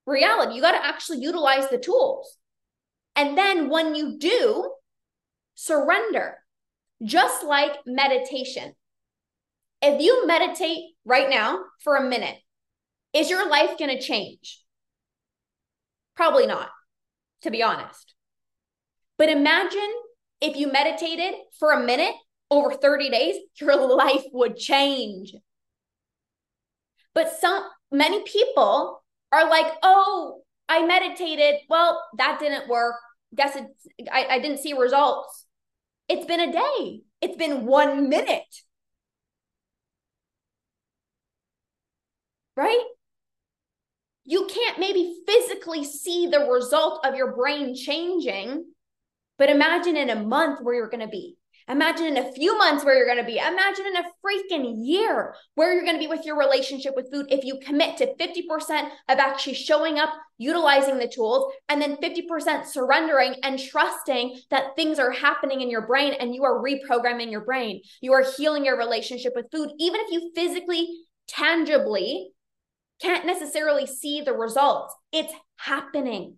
reality. 0.06 0.54
You 0.54 0.62
got 0.62 0.73
to 0.73 0.85
actually 0.85 1.18
utilize 1.18 1.68
the 1.68 1.78
tools. 1.78 2.37
And 3.14 3.37
then 3.37 3.68
when 3.68 3.94
you 3.94 4.18
do, 4.18 4.73
surrender, 5.59 6.37
just 7.03 7.45
like 7.45 7.73
meditation. 7.87 8.75
If 9.83 10.00
you 10.00 10.27
meditate 10.27 10.95
right 11.05 11.29
now 11.29 11.61
for 11.83 11.97
a 11.97 12.09
minute, 12.09 12.37
is 13.12 13.31
your 13.31 13.49
life 13.49 13.79
going 13.79 13.97
to 13.97 14.00
change? 14.00 14.61
Probably 16.17 16.47
not 16.47 16.71
to 17.43 17.50
be 17.50 17.62
honest. 17.62 18.15
But 19.17 19.29
imagine 19.29 19.93
if 20.41 20.57
you 20.57 20.71
meditated 20.71 21.35
for 21.59 21.73
a 21.73 21.85
minute 21.85 22.15
over 22.50 22.73
30 22.73 23.11
days, 23.11 23.37
your 23.61 23.77
life 23.97 24.25
would 24.33 24.57
change. 24.57 25.35
But 27.15 27.33
some 27.41 27.65
many 27.91 28.23
people 28.23 29.03
are 29.33 29.49
like, 29.49 29.73
oh, 29.83 30.43
I 30.69 30.87
meditated. 30.87 31.57
Well, 31.69 32.03
that 32.19 32.38
didn't 32.38 32.69
work. 32.69 32.97
Guess 33.35 33.57
it's 33.57 34.11
I, 34.11 34.27
I 34.31 34.38
didn't 34.38 34.61
see 34.61 34.73
results. 34.73 35.47
It's 36.09 36.27
been 36.27 36.41
a 36.41 36.53
day. 36.53 37.03
It's 37.21 37.37
been 37.37 37.67
one 37.67 38.09
minute. 38.09 38.62
Right? 42.57 42.85
you 44.29 44.47
can't 44.47 44.79
maybe 44.79 45.23
physically 45.27 45.85
see 45.85 46.27
the 46.27 46.41
result 46.41 47.00
of 47.07 47.15
your 47.15 47.35
brain 47.35 47.75
changing, 47.75 48.62
but 49.38 49.49
imagine 49.49 49.97
in 49.97 50.11
a 50.11 50.23
month 50.23 50.61
where 50.61 50.75
you're 50.75 50.91
going 50.91 51.00
to 51.00 51.09
be. 51.09 51.38
Imagine 51.68 52.06
in 52.06 52.16
a 52.16 52.32
few 52.32 52.56
months 52.56 52.82
where 52.82 52.96
you're 52.96 53.06
going 53.06 53.18
to 53.18 53.25
be. 53.25 53.38
Imagine 53.38 53.87
in 53.87 53.96
a 53.96 54.04
freaking 54.25 54.75
year 54.78 55.34
where 55.54 55.75
you're 55.75 55.84
going 55.84 55.96
to 55.96 56.00
be 56.00 56.06
with 56.06 56.25
your 56.25 56.38
relationship 56.38 56.94
with 56.96 57.10
food 57.12 57.26
if 57.28 57.44
you 57.44 57.58
commit 57.62 57.98
to 57.98 58.14
50% 58.14 58.90
of 59.08 59.18
actually 59.18 59.54
showing 59.54 59.98
up, 59.98 60.08
utilizing 60.38 60.98
the 60.98 61.06
tools, 61.06 61.52
and 61.68 61.80
then 61.80 61.98
50% 61.98 62.64
surrendering 62.64 63.34
and 63.42 63.58
trusting 63.58 64.40
that 64.50 64.76
things 64.76 64.98
are 64.98 65.10
happening 65.10 65.60
in 65.60 65.68
your 65.68 65.87
brain 65.87 66.14
and 66.14 66.34
you 66.34 66.42
are 66.44 66.62
reprogramming 66.62 67.30
your 67.30 67.44
brain. 67.44 67.82
You 68.00 68.14
are 68.14 68.25
healing 68.37 68.64
your 68.64 68.78
relationship 68.78 69.34
with 69.37 69.50
food, 69.52 69.70
even 69.78 70.00
if 70.00 70.10
you 70.10 70.32
physically, 70.34 70.88
tangibly 71.28 72.30
can't 73.00 73.26
necessarily 73.26 73.87
see 73.87 74.22
the 74.22 74.32
results. 74.32 74.94
It's 75.12 75.32
happening. 75.56 76.37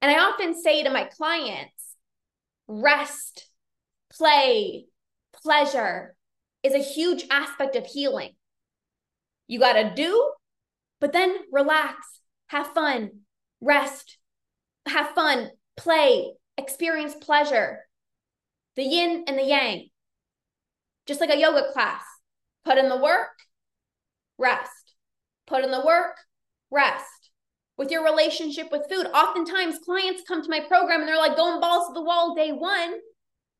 And 0.00 0.10
I 0.10 0.18
often 0.18 0.60
say 0.60 0.82
to 0.82 0.90
my 0.90 1.04
clients 1.04 1.85
rest, 2.68 3.48
play, 4.10 4.86
pleasure 5.42 6.14
is 6.62 6.74
a 6.74 6.78
huge 6.78 7.24
aspect 7.30 7.76
of 7.76 7.86
healing. 7.86 8.32
You 9.46 9.60
got 9.60 9.74
to 9.74 9.94
do, 9.94 10.32
but 11.00 11.12
then 11.12 11.34
relax, 11.52 12.20
have 12.48 12.68
fun, 12.68 13.10
rest, 13.60 14.18
have 14.86 15.10
fun, 15.10 15.50
play, 15.76 16.32
experience 16.58 17.14
pleasure. 17.14 17.80
The 18.76 18.82
yin 18.82 19.24
and 19.26 19.38
the 19.38 19.44
yang. 19.44 19.88
Just 21.06 21.20
like 21.20 21.30
a 21.30 21.38
yoga 21.38 21.72
class. 21.72 22.02
Put 22.64 22.78
in 22.78 22.88
the 22.88 22.96
work, 22.96 23.38
rest. 24.38 24.94
Put 25.46 25.64
in 25.64 25.70
the 25.70 25.84
work, 25.84 26.16
rest. 26.70 27.04
With 27.78 27.90
your 27.90 28.04
relationship 28.04 28.72
with 28.72 28.88
food, 28.88 29.06
oftentimes 29.06 29.78
clients 29.84 30.22
come 30.26 30.42
to 30.42 30.48
my 30.48 30.60
program 30.60 31.00
and 31.00 31.08
they're 31.08 31.16
like 31.16 31.36
going 31.36 31.60
balls 31.60 31.88
to 31.88 31.94
the 31.94 32.02
wall 32.02 32.34
day 32.34 32.52
one, 32.52 32.94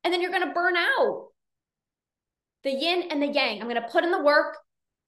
and 0.03 0.13
then 0.13 0.21
you're 0.21 0.31
going 0.31 0.47
to 0.47 0.53
burn 0.53 0.75
out. 0.75 1.27
The 2.63 2.71
yin 2.71 3.09
and 3.11 3.21
the 3.21 3.27
yang. 3.27 3.61
I'm 3.61 3.69
going 3.69 3.81
to 3.81 3.87
put 3.87 4.03
in 4.03 4.11
the 4.11 4.23
work 4.23 4.57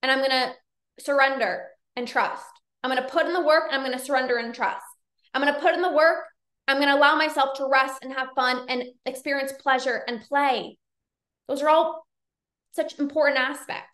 and 0.04 0.12
I'm 0.12 0.20
going 0.20 0.30
to 0.30 0.54
surrender 1.00 1.68
and 1.96 2.08
trust. 2.08 2.46
I'm 2.84 2.92
going 2.92 3.02
to 3.02 3.10
put 3.10 3.26
in 3.26 3.34
the 3.34 3.46
work 3.46 3.66
and 3.68 3.76
I'm 3.76 3.86
going 3.86 3.98
to 3.98 4.04
surrender 4.04 4.38
and 4.38 4.54
trust. 4.54 4.86
I'm 5.34 5.42
going 5.42 5.54
to 5.54 5.60
put 5.60 5.74
in 5.74 5.82
the 5.82 5.92
work. 5.92 6.26
I'm 6.68 6.78
going 6.78 6.90
to 6.90 6.96
allow 6.96 7.16
myself 7.16 7.58
to 7.58 7.68
rest 7.70 8.04
and 8.04 8.14
have 8.14 8.30
fun 8.36 8.66
and 8.70 8.84
experience 9.06 9.52
pleasure 9.60 10.04
and 10.08 10.22
play. 10.22 10.78
Those 11.48 11.64
are 11.64 11.70
all 11.70 12.06
such 12.74 13.00
important 13.00 13.40
aspects. 13.40 13.89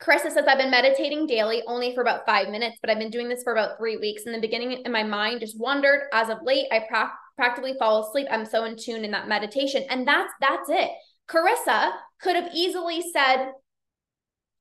Carissa 0.00 0.30
says, 0.30 0.44
I've 0.46 0.58
been 0.58 0.70
meditating 0.70 1.26
daily 1.26 1.62
only 1.66 1.92
for 1.94 2.02
about 2.02 2.24
five 2.24 2.50
minutes, 2.50 2.78
but 2.80 2.88
I've 2.88 3.00
been 3.00 3.10
doing 3.10 3.28
this 3.28 3.42
for 3.42 3.52
about 3.52 3.78
three 3.78 3.96
weeks. 3.96 4.22
In 4.26 4.32
the 4.32 4.40
beginning, 4.40 4.82
and 4.84 4.92
my 4.92 5.02
mind 5.02 5.40
just 5.40 5.58
wandered. 5.58 6.02
As 6.12 6.28
of 6.28 6.38
late, 6.44 6.66
I 6.70 6.84
pra- 6.88 7.12
practically 7.36 7.74
fall 7.78 8.06
asleep. 8.06 8.28
I'm 8.30 8.46
so 8.46 8.64
in 8.64 8.76
tune 8.76 9.04
in 9.04 9.10
that 9.10 9.28
meditation. 9.28 9.84
And 9.90 10.06
that's 10.06 10.32
that's 10.40 10.70
it. 10.70 10.90
Carissa 11.28 11.92
could 12.20 12.36
have 12.36 12.50
easily 12.54 13.02
said, 13.12 13.50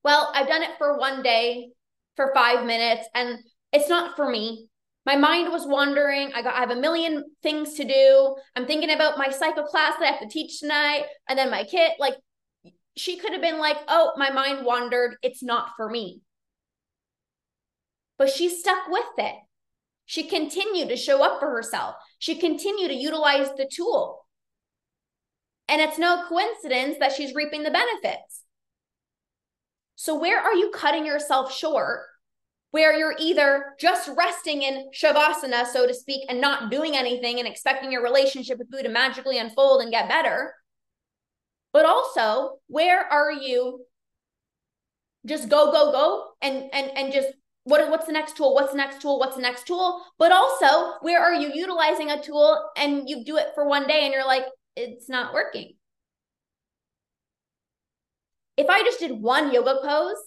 Well, 0.04 0.32
I've 0.34 0.48
done 0.48 0.64
it 0.64 0.72
for 0.80 0.98
one 0.98 1.22
day 1.22 1.70
for 2.16 2.32
five 2.34 2.66
minutes, 2.66 3.08
and 3.14 3.38
it's 3.72 3.90
not 3.90 4.16
for 4.16 4.28
me. 4.28 4.68
My 5.06 5.16
mind 5.16 5.54
was 5.54 5.68
wandering. 5.68 6.34
I 6.34 6.42
got 6.42 6.56
I 6.56 6.60
have 6.60 6.72
a 6.72 6.76
million 6.76 7.24
things 7.44 7.76
to 7.76 7.86
do. 7.86 8.36
I'm 8.56 8.66
thinking 8.66 8.90
about 8.90 9.20
my 9.20 9.30
cycle 9.30 9.64
class 9.64 9.94
that 10.00 10.06
I 10.06 10.12
have 10.12 10.20
to 10.20 10.28
teach 10.28 10.60
tonight, 10.60 11.06
and 11.30 11.38
then 11.38 11.52
my 11.52 11.64
kid. 11.64 11.92
Like 12.00 12.16
she 12.98 13.18
could 13.18 13.32
have 13.32 13.42
been 13.42 13.60
like, 13.60 13.78
oh, 13.88 14.14
my 14.18 14.30
mind 14.30 14.66
wandered. 14.66 15.18
It's 15.22 15.44
not 15.44 15.72
for 15.76 15.90
me. 15.90 16.22
But 18.18 18.30
she 18.30 18.50
stuck 18.50 18.88
with 18.88 19.06
it. 19.18 19.36
She 20.06 20.24
continued 20.24 20.90
to 20.90 20.98
show 20.98 21.22
up 21.22 21.40
for 21.40 21.50
herself. 21.50 21.96
She 22.18 22.36
continued 22.36 22.90
to 22.90 22.96
utilize 22.96 23.50
the 23.58 23.70
tool. 23.72 24.26
And 25.68 25.82
it's 25.82 25.98
no 25.98 26.24
coincidence 26.28 26.98
that 27.00 27.12
she's 27.12 27.36
reaping 27.36 27.64
the 27.64 27.72
benefits. 27.72 28.44
So, 29.96 30.18
where 30.18 30.40
are 30.40 30.54
you 30.54 30.72
cutting 30.74 31.06
yourself 31.06 31.54
short 31.54 32.02
where 32.72 32.98
you're 32.98 33.16
either 33.20 33.76
just 33.80 34.10
resting 34.18 34.62
in 34.62 34.90
shavasana, 34.94 35.66
so 35.66 35.88
to 35.88 35.94
speak, 35.94 36.24
and 36.30 36.40
not 36.40 36.70
doing 36.70 36.96
anything 36.96 37.40
and 37.40 37.48
expecting 37.48 37.92
your 37.92 38.04
relationship 38.04 38.58
with 38.58 38.72
food 38.72 38.84
to 38.84 38.90
magically 38.90 39.40
unfold 39.40 39.82
and 39.82 39.92
get 39.92 40.10
better. 40.10 40.54
But 41.78 41.86
also, 41.86 42.58
where 42.66 43.06
are 43.06 43.32
you 43.32 43.86
just 45.28 45.48
go, 45.48 45.72
go, 45.72 45.92
go 45.92 46.24
and 46.42 46.74
and 46.74 46.90
and 46.98 47.14
just 47.14 47.28
what, 47.66 47.88
what's 47.92 48.08
the 48.08 48.14
next 48.14 48.36
tool? 48.36 48.56
What's 48.56 48.72
the 48.72 48.78
next 48.78 49.00
tool? 49.00 49.20
What's 49.20 49.36
the 49.36 49.44
next 49.44 49.68
tool? 49.68 50.02
But 50.18 50.32
also, 50.32 50.94
where 51.02 51.22
are 51.22 51.36
you 51.36 51.52
utilizing 51.54 52.10
a 52.10 52.20
tool 52.20 52.68
and 52.76 53.08
you 53.08 53.24
do 53.24 53.38
it 53.38 53.50
for 53.54 53.68
one 53.68 53.86
day 53.86 54.06
and 54.06 54.12
you're 54.12 54.26
like, 54.26 54.46
it's 54.76 55.08
not 55.08 55.36
working? 55.36 55.76
If 58.58 58.72
I 58.72 58.82
just 58.82 59.00
did 59.00 59.12
one 59.12 59.54
yoga 59.54 59.78
pose 59.84 60.18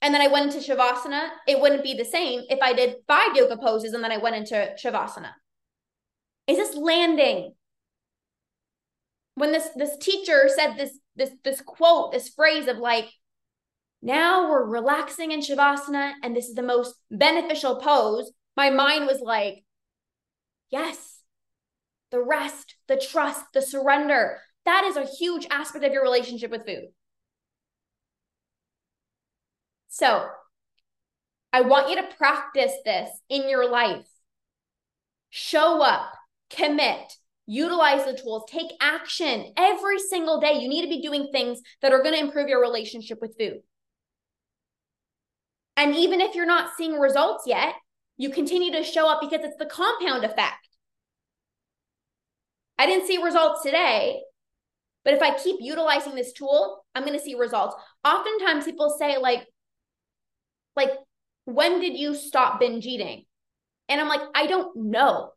and 0.00 0.14
then 0.14 0.22
I 0.22 0.28
went 0.28 0.46
into 0.46 0.66
Shavasana, 0.66 1.28
it 1.46 1.60
wouldn't 1.60 1.82
be 1.82 1.92
the 1.92 2.06
same 2.06 2.40
if 2.48 2.60
I 2.62 2.72
did 2.72 2.96
five 3.06 3.36
yoga 3.36 3.58
poses 3.58 3.92
and 3.92 4.02
then 4.02 4.12
I 4.12 4.16
went 4.16 4.36
into 4.36 4.74
Shavasana. 4.82 5.32
Is 6.46 6.56
this 6.56 6.74
landing? 6.74 7.52
When 9.34 9.52
this 9.52 9.68
this 9.76 9.96
teacher 9.98 10.48
said 10.54 10.76
this 10.76 10.98
this 11.16 11.30
this 11.42 11.60
quote, 11.60 12.12
this 12.12 12.28
phrase 12.28 12.68
of 12.68 12.78
like, 12.78 13.08
now 14.02 14.48
we're 14.48 14.64
relaxing 14.64 15.32
in 15.32 15.40
Shavasana 15.40 16.12
and 16.22 16.36
this 16.36 16.46
is 16.46 16.54
the 16.54 16.62
most 16.62 16.94
beneficial 17.10 17.76
pose, 17.76 18.32
my 18.56 18.70
mind 18.70 19.06
was 19.06 19.20
like, 19.20 19.64
yes, 20.70 21.20
the 22.10 22.22
rest, 22.22 22.76
the 22.86 22.96
trust, 22.96 23.44
the 23.52 23.62
surrender. 23.62 24.38
That 24.64 24.84
is 24.84 24.96
a 24.96 25.04
huge 25.04 25.46
aspect 25.50 25.84
of 25.84 25.92
your 25.92 26.02
relationship 26.02 26.50
with 26.50 26.64
food. 26.64 26.88
So 29.88 30.26
I 31.52 31.60
want 31.60 31.90
you 31.90 31.96
to 31.96 32.16
practice 32.16 32.72
this 32.84 33.10
in 33.28 33.48
your 33.48 33.70
life. 33.70 34.06
Show 35.30 35.82
up, 35.82 36.12
commit, 36.50 37.16
utilize 37.46 38.04
the 38.04 38.14
tools, 38.14 38.44
take 38.48 38.72
action 38.80 39.52
every 39.56 39.98
single 39.98 40.40
day. 40.40 40.54
You 40.54 40.68
need 40.68 40.82
to 40.82 40.88
be 40.88 41.02
doing 41.02 41.28
things 41.30 41.60
that 41.82 41.92
are 41.92 42.02
going 42.02 42.14
to 42.14 42.20
improve 42.20 42.48
your 42.48 42.60
relationship 42.60 43.18
with 43.20 43.36
food. 43.38 43.60
And 45.76 45.94
even 45.94 46.20
if 46.20 46.34
you're 46.34 46.46
not 46.46 46.70
seeing 46.76 46.94
results 46.94 47.44
yet, 47.46 47.74
you 48.16 48.30
continue 48.30 48.72
to 48.72 48.84
show 48.84 49.08
up 49.08 49.20
because 49.20 49.44
it's 49.44 49.56
the 49.58 49.66
compound 49.66 50.24
effect. 50.24 50.68
I 52.78 52.86
didn't 52.86 53.06
see 53.06 53.22
results 53.22 53.62
today, 53.62 54.20
but 55.04 55.14
if 55.14 55.22
I 55.22 55.36
keep 55.36 55.56
utilizing 55.60 56.14
this 56.14 56.32
tool, 56.32 56.84
I'm 56.94 57.04
going 57.04 57.18
to 57.18 57.24
see 57.24 57.34
results. 57.34 57.76
Oftentimes 58.04 58.64
people 58.64 58.96
say 58.98 59.18
like 59.18 59.46
like, 60.76 60.90
when 61.44 61.80
did 61.80 61.96
you 61.96 62.14
stop 62.14 62.58
binge 62.60 62.86
eating? 62.86 63.24
And 63.88 64.00
I'm 64.00 64.08
like, 64.08 64.22
I 64.34 64.46
don't 64.46 64.74
know. 64.76 65.33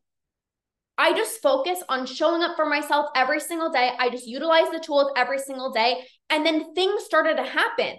I 0.98 1.14
just 1.14 1.42
focus 1.42 1.84
on 1.90 2.06
showing 2.06 2.42
up 2.42 2.56
for 2.56 2.66
myself 2.66 3.08
every 3.16 3.40
single 3.40 3.70
day. 3.70 3.92
I 4.00 4.10
just 4.10 4.26
utilize 4.26 4.70
the 4.72 4.80
tools 4.80 5.12
every 5.16 5.40
single 5.40 5.72
day. 5.72 6.08
And 6.30 6.46
then 6.46 6.74
things 6.74 7.04
started 7.04 7.38
to 7.38 7.44
happen. 7.44 7.98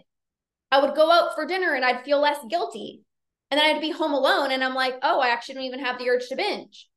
I 0.73 0.81
would 0.81 0.95
go 0.95 1.11
out 1.11 1.35
for 1.35 1.47
dinner 1.47 1.75
and 1.75 1.85
I'd 1.85 2.05
feel 2.05 2.21
less 2.21 2.39
guilty. 2.51 3.03
And 3.51 3.59
then 3.59 3.75
I'd 3.75 3.81
be 3.81 3.91
home 3.91 4.13
alone 4.13 4.51
and 4.51 4.63
I'm 4.63 4.75
like, 4.75 4.97
oh, 5.03 5.21
I 5.21 5.29
actually 5.29 5.55
don't 5.55 5.65
even 5.65 5.81
have 5.81 5.99
the 5.99 6.09
urge 6.11 6.29
to 6.29 6.37
binge. 6.37 6.89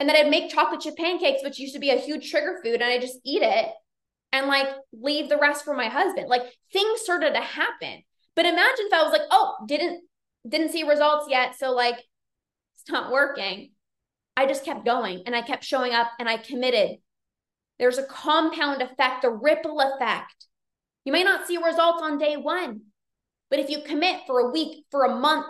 And 0.00 0.08
then 0.08 0.16
I'd 0.16 0.30
make 0.30 0.50
chocolate 0.50 0.80
chip 0.80 0.96
pancakes, 0.96 1.42
which 1.42 1.58
used 1.58 1.74
to 1.74 1.78
be 1.80 1.90
a 1.90 1.98
huge 1.98 2.30
trigger 2.30 2.58
food, 2.64 2.80
and 2.80 2.84
I 2.84 2.98
just 2.98 3.18
eat 3.22 3.42
it 3.42 3.68
and 4.32 4.46
like 4.46 4.66
leave 4.94 5.28
the 5.28 5.36
rest 5.36 5.62
for 5.62 5.74
my 5.74 5.88
husband. 5.88 6.26
Like 6.26 6.42
things 6.72 7.02
started 7.02 7.34
to 7.34 7.40
happen. 7.40 8.02
But 8.34 8.46
imagine 8.46 8.86
if 8.86 8.92
I 8.94 9.02
was 9.02 9.12
like, 9.12 9.28
oh, 9.30 9.56
didn't 9.66 10.02
didn't 10.48 10.70
see 10.70 10.84
results 10.84 11.26
yet, 11.28 11.54
so 11.58 11.72
like 11.72 11.96
it's 11.96 12.90
not 12.90 13.12
working. 13.12 13.72
I 14.36 14.46
just 14.46 14.64
kept 14.64 14.84
going 14.84 15.22
and 15.26 15.34
I 15.34 15.42
kept 15.42 15.64
showing 15.64 15.92
up 15.92 16.08
and 16.18 16.28
I 16.28 16.36
committed. 16.36 16.98
There's 17.78 17.98
a 17.98 18.06
compound 18.06 18.82
effect, 18.82 19.24
a 19.24 19.30
ripple 19.30 19.80
effect. 19.80 20.46
You 21.04 21.12
may 21.12 21.24
not 21.24 21.46
see 21.46 21.56
results 21.56 22.02
on 22.02 22.18
day 22.18 22.36
1, 22.36 22.80
but 23.48 23.58
if 23.58 23.70
you 23.70 23.82
commit 23.82 24.20
for 24.26 24.40
a 24.40 24.50
week, 24.50 24.84
for 24.90 25.04
a 25.04 25.18
month, 25.18 25.46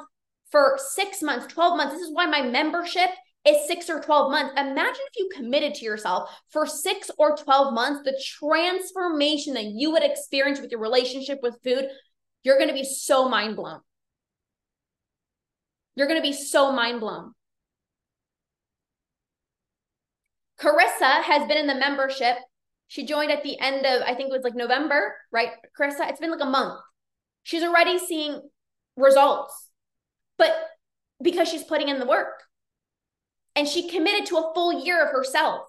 for 0.51 0.79
6 0.79 1.23
months, 1.23 1.53
12 1.53 1.77
months, 1.77 1.95
this 1.95 2.03
is 2.03 2.13
why 2.13 2.27
my 2.27 2.43
membership 2.43 3.11
is 3.47 3.67
6 3.67 3.91
or 3.91 4.01
12 4.01 4.31
months. 4.31 4.53
Imagine 4.53 5.03
if 5.13 5.17
you 5.17 5.31
committed 5.35 5.75
to 5.75 5.85
yourself 5.85 6.31
for 6.51 6.67
6 6.67 7.11
or 7.19 7.37
12 7.37 7.75
months, 7.75 8.03
the 8.05 8.21
transformation 8.23 9.55
that 9.55 9.65
you 9.65 9.91
would 9.93 10.05
experience 10.05 10.61
with 10.61 10.71
your 10.71 10.81
relationship 10.81 11.41
with 11.43 11.59
food 11.65 11.89
you're 12.43 12.57
going 12.57 12.69
to 12.69 12.75
be 12.75 12.85
so 12.85 13.29
mind 13.29 13.57
blown. 13.57 13.81
You're 15.95 16.07
going 16.07 16.21
to 16.21 16.27
be 16.27 16.33
so 16.33 16.73
mind 16.73 17.01
blown. 17.01 17.35
Carissa 20.61 21.23
has 21.23 21.47
been 21.49 21.57
in 21.57 21.67
the 21.67 21.75
membership. 21.75 22.37
She 22.89 23.07
joined 23.07 23.31
at 23.31 23.43
the 23.43 23.59
end 23.59 23.87
of, 23.87 24.03
I 24.03 24.15
think 24.15 24.31
it 24.31 24.33
was 24.33 24.43
like 24.43 24.55
November, 24.55 25.17
right? 25.33 25.51
Carissa, 25.79 26.09
it's 26.09 26.21
been 26.21 26.31
like 26.31 26.43
a 26.43 26.47
month. 26.47 26.81
She's 27.43 27.63
already 27.63 27.99
seeing 27.99 28.41
results, 28.97 29.71
but 30.37 30.55
because 31.23 31.49
she's 31.49 31.65
putting 31.65 31.89
in 31.89 31.99
the 31.99 32.07
work 32.07 32.43
and 33.57 33.67
she 33.67 33.89
committed 33.89 34.27
to 34.27 34.37
a 34.37 34.53
full 34.55 34.85
year 34.85 35.05
of 35.05 35.13
herself. 35.13 35.67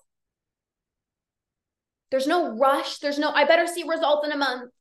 There's 2.09 2.27
no 2.27 2.57
rush. 2.57 2.97
There's 2.99 3.17
no, 3.17 3.31
I 3.31 3.45
better 3.45 3.67
see 3.67 3.83
results 3.87 4.25
in 4.25 4.33
a 4.33 4.37
month. 4.37 4.71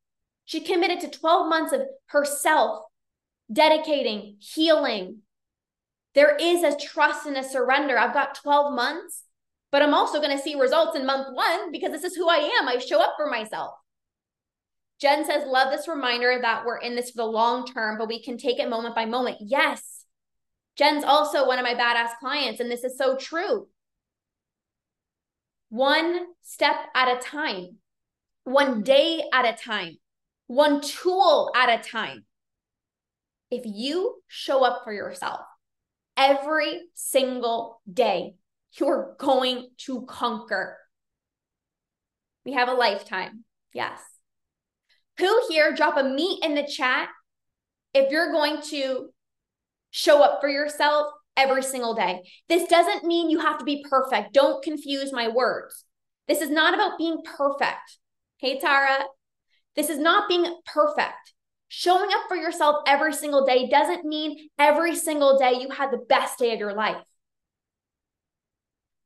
She 0.45 0.61
committed 0.61 1.01
to 1.01 1.19
12 1.19 1.49
months 1.49 1.73
of 1.73 1.83
herself, 2.07 2.85
dedicating, 3.53 4.37
healing. 4.41 5.19
There 6.15 6.37
is 6.37 6.65
a 6.65 6.77
trust 6.77 7.27
and 7.27 7.37
a 7.37 7.45
surrender. 7.45 7.97
I've 7.97 8.15
got 8.15 8.35
12 8.35 8.75
months, 8.75 9.23
but 9.73 9.83
I'm 9.83 9.95
also 9.95 10.21
going 10.21 10.37
to 10.37 10.43
see 10.43 10.55
results 10.55 10.97
in 10.97 11.07
month 11.07 11.29
one 11.35 11.73
because 11.73 11.93
this 11.93 12.05
is 12.05 12.17
who 12.17 12.29
I 12.29 12.59
am. 12.59 12.69
I 12.69 12.79
show 12.79 13.01
up 13.01 13.15
for 13.17 13.29
myself. 13.29 13.75
Jen 15.01 15.25
says, 15.25 15.45
Love 15.47 15.71
this 15.71 15.89
reminder 15.89 16.39
that 16.43 16.65
we're 16.65 16.79
in 16.79 16.95
this 16.95 17.11
for 17.11 17.19
the 17.19 17.25
long 17.25 17.67
term, 17.67 17.97
but 17.99 18.09
we 18.09 18.23
can 18.23 18.37
take 18.37 18.59
it 18.59 18.69
moment 18.69 18.95
by 18.95 19.07
moment. 19.07 19.39
Yes. 19.41 20.05
Jen's 20.77 21.05
also 21.05 21.47
one 21.47 21.59
of 21.59 21.65
my 21.65 21.75
badass 21.75 22.19
clients, 22.21 22.61
and 22.61 22.71
this 22.71 22.85
is 22.85 22.97
so 22.97 23.17
true. 23.17 23.69
One 25.69 26.27
step 26.43 26.77
at 26.95 27.17
a 27.17 27.21
time, 27.21 27.77
one 28.45 28.83
day 28.83 29.23
at 29.33 29.45
a 29.45 29.57
time 29.57 29.99
one 30.51 30.81
tool 30.81 31.53
at 31.55 31.69
a 31.69 31.81
time. 31.81 32.25
If 33.53 33.63
you 33.65 34.17
show 34.27 34.65
up 34.65 34.83
for 34.83 34.93
yourself 34.93 35.39
every 36.17 36.81
single 36.95 37.81
day, 37.91 38.35
you're 38.79 39.15
going 39.19 39.69
to 39.87 40.03
conquer. 40.03 40.77
We 42.45 42.53
have 42.53 42.69
a 42.69 42.75
lifetime. 42.75 43.45
Yes. 43.73 44.01
Who 45.19 45.43
here, 45.49 45.75
drop 45.75 45.97
a 45.97 46.05
meet 46.05 46.45
in 46.45 46.55
the 46.55 46.67
chat 46.67 47.09
if 47.93 48.11
you're 48.11 48.33
going 48.33 48.63
to 48.71 49.11
show 49.91 50.23
up 50.23 50.41
for 50.41 50.49
yourself 50.49 51.13
every 51.37 51.63
single 51.63 51.95
day. 51.95 52.23
This 52.49 52.69
doesn't 52.69 53.05
mean 53.05 53.31
you 53.31 53.41
have 53.41 53.59
to 53.59 53.65
be 53.65 53.85
perfect. 53.89 54.33
Don't 54.33 54.63
confuse 54.63 55.13
my 55.13 55.29
words. 55.29 55.85
This 56.29 56.41
is 56.41 56.51
not 56.51 56.75
about 56.75 56.99
being 56.99 57.23
perfect. 57.25 57.99
Hey, 58.39 58.59
Tara, 58.59 59.05
this 59.77 59.91
is 59.91 59.99
not 59.99 60.29
being 60.29 60.47
perfect. 60.65 61.35
Showing 61.69 62.11
up 62.13 62.23
for 62.29 62.37
yourself 62.37 62.77
every 62.87 63.13
single 63.13 63.45
day 63.45 63.69
doesn't 63.69 64.05
mean 64.05 64.49
every 64.59 64.97
single 64.97 65.39
day 65.39 65.55
you 65.61 65.71
had 65.71 65.91
the 65.91 66.05
best 66.09 66.39
day 66.39 66.53
of 66.53 66.59
your 66.59 66.75
life. 66.75 67.05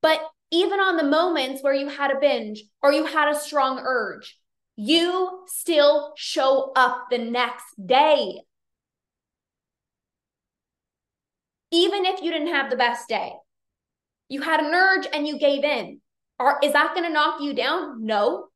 But 0.04 0.20
even 0.50 0.80
on 0.80 0.98
the 0.98 1.02
moments 1.02 1.62
where 1.62 1.72
you 1.72 1.88
had 1.88 2.10
a 2.10 2.20
binge 2.20 2.62
or 2.82 2.92
you 2.92 3.06
had 3.06 3.30
a 3.30 3.40
strong 3.40 3.78
urge, 3.78 4.38
you 4.76 5.44
still 5.46 6.12
show 6.14 6.72
up 6.76 7.06
the 7.10 7.16
next 7.16 7.64
day. 7.82 8.42
Even 11.72 12.04
if 12.04 12.20
you 12.20 12.30
didn't 12.30 12.48
have 12.48 12.68
the 12.68 12.76
best 12.76 13.08
day, 13.08 13.32
you 14.28 14.42
had 14.42 14.60
an 14.60 14.74
urge 14.74 15.06
and 15.10 15.26
you 15.26 15.38
gave 15.38 15.64
in. 15.64 16.02
Or 16.38 16.58
is 16.62 16.74
that 16.74 16.92
going 16.94 17.06
to 17.06 17.12
knock 17.12 17.40
you 17.40 17.54
down? 17.54 18.04
No. 18.04 18.48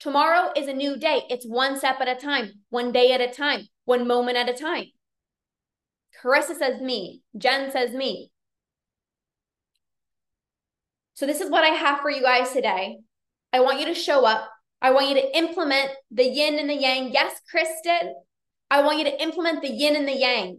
Tomorrow 0.00 0.52
is 0.54 0.68
a 0.68 0.74
new 0.74 0.98
day. 0.98 1.22
It's 1.30 1.46
one 1.46 1.78
step 1.78 1.96
at 2.02 2.14
a 2.14 2.20
time, 2.20 2.60
one 2.68 2.92
day 2.92 3.12
at 3.12 3.22
a 3.22 3.32
time, 3.32 3.68
one 3.86 4.06
moment 4.06 4.36
at 4.36 4.50
a 4.50 4.52
time. 4.52 4.88
Carissa 6.22 6.58
says 6.58 6.82
me. 6.82 7.22
Jen 7.38 7.70
says 7.70 7.94
me. 7.94 8.32
So, 11.18 11.26
this 11.26 11.40
is 11.40 11.50
what 11.50 11.64
I 11.64 11.70
have 11.70 11.98
for 11.98 12.10
you 12.10 12.22
guys 12.22 12.52
today. 12.52 12.98
I 13.52 13.58
want 13.58 13.80
you 13.80 13.86
to 13.86 13.94
show 13.94 14.24
up. 14.24 14.48
I 14.80 14.92
want 14.92 15.08
you 15.08 15.14
to 15.14 15.36
implement 15.36 15.90
the 16.12 16.22
yin 16.22 16.60
and 16.60 16.70
the 16.70 16.76
yang. 16.76 17.10
Yes, 17.10 17.40
Kristen. 17.50 18.14
I 18.70 18.82
want 18.82 18.98
you 18.98 19.04
to 19.04 19.20
implement 19.20 19.60
the 19.60 19.68
yin 19.68 19.96
and 19.96 20.06
the 20.06 20.16
yang 20.16 20.58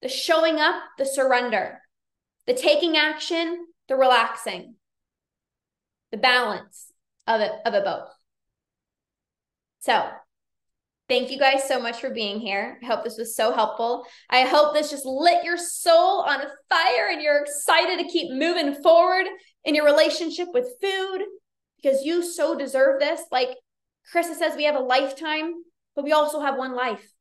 the 0.00 0.08
showing 0.08 0.60
up, 0.60 0.76
the 0.98 1.04
surrender, 1.04 1.80
the 2.46 2.54
taking 2.54 2.96
action, 2.96 3.66
the 3.88 3.96
relaxing, 3.96 4.76
the 6.12 6.16
balance 6.16 6.92
of 7.26 7.40
it, 7.40 7.50
of 7.66 7.74
it 7.74 7.84
both. 7.84 8.08
So 9.80 10.08
Thank 11.08 11.30
you 11.30 11.38
guys 11.38 11.66
so 11.66 11.80
much 11.80 12.02
for 12.02 12.10
being 12.10 12.38
here. 12.38 12.78
I 12.82 12.86
hope 12.86 13.02
this 13.02 13.16
was 13.16 13.34
so 13.34 13.54
helpful. 13.54 14.04
I 14.28 14.42
hope 14.42 14.74
this 14.74 14.90
just 14.90 15.06
lit 15.06 15.42
your 15.42 15.56
soul 15.56 16.20
on 16.20 16.40
fire 16.68 17.08
and 17.10 17.22
you're 17.22 17.42
excited 17.42 17.98
to 17.98 18.12
keep 18.12 18.30
moving 18.30 18.74
forward 18.82 19.24
in 19.64 19.74
your 19.74 19.84
relationship 19.84 20.48
with 20.52 20.68
food 20.80 21.22
because 21.80 22.04
you 22.04 22.22
so 22.22 22.56
deserve 22.56 23.00
this. 23.00 23.22
Like 23.30 23.50
Krista 24.12 24.34
says, 24.34 24.56
we 24.56 24.64
have 24.64 24.76
a 24.76 24.80
lifetime, 24.80 25.54
but 25.94 26.04
we 26.04 26.12
also 26.12 26.40
have 26.40 26.56
one 26.56 26.74
life. 26.74 27.12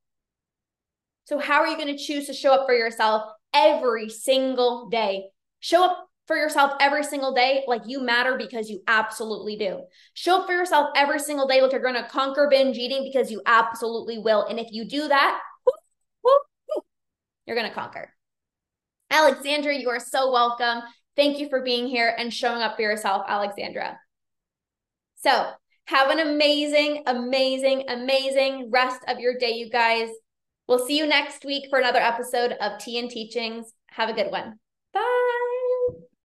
So, 1.26 1.40
how 1.40 1.62
are 1.62 1.68
you 1.68 1.78
going 1.78 1.96
to 1.96 2.02
choose 2.02 2.28
to 2.28 2.34
show 2.34 2.54
up 2.54 2.66
for 2.66 2.74
yourself 2.74 3.24
every 3.54 4.10
single 4.10 4.88
day? 4.90 5.26
Show 5.60 5.84
up 5.84 6.08
for 6.28 6.36
yourself 6.36 6.74
every 6.80 7.04
single 7.04 7.34
day 7.34 7.64
like 7.68 7.82
you 7.86 8.02
matter 8.02 8.38
because 8.38 8.70
you 8.70 8.82
absolutely 8.88 9.58
do. 9.58 9.82
Show 10.14 10.42
up 10.42 10.46
for 10.46 10.54
yourself 10.54 10.90
every 10.96 11.20
single 11.20 11.48
day 11.48 11.62
like 11.62 11.72
you're 11.72 11.82
going 11.82 11.96
to 11.96 12.08
conquer 12.08 12.48
binge 12.50 12.78
eating 12.78 13.04
because 13.04 13.32
you 13.32 13.42
absolutely 13.46 14.18
will. 14.20 14.46
And 14.46 14.60
if 14.60 14.68
you 14.72 14.86
do 14.86 15.08
that, 15.08 15.42
you're 17.46 17.56
going 17.56 17.70
to 17.70 17.74
conquer. 17.74 18.14
Alexandra, 19.10 19.74
you 19.74 19.90
are 19.90 20.02
so 20.02 20.32
welcome. 20.32 20.82
Thank 21.18 21.40
you 21.40 21.50
for 21.50 21.62
being 21.62 21.88
here 21.88 22.16
and 22.18 22.34
showing 22.34 22.62
up 22.62 22.76
for 22.76 22.84
yourself, 22.84 23.26
Alexandra. 23.28 24.00
So, 25.16 25.52
have 25.86 26.12
an 26.12 26.20
amazing, 26.20 27.04
amazing, 27.08 27.86
amazing 27.90 28.70
rest 28.72 29.02
of 29.08 29.20
your 29.20 29.38
day, 29.38 29.52
you 29.52 29.70
guys. 29.70 30.10
We'll 30.68 30.86
see 30.86 30.98
you 30.98 31.08
next 31.08 31.44
week 31.44 31.70
for 31.70 31.80
another 31.80 32.00
episode 32.00 32.52
of 32.62 32.78
Tea 32.78 33.00
and 33.00 33.10
Teachings. 33.10 33.74
Have 33.88 34.10
a 34.10 34.14
good 34.14 34.32
one. 34.32 34.60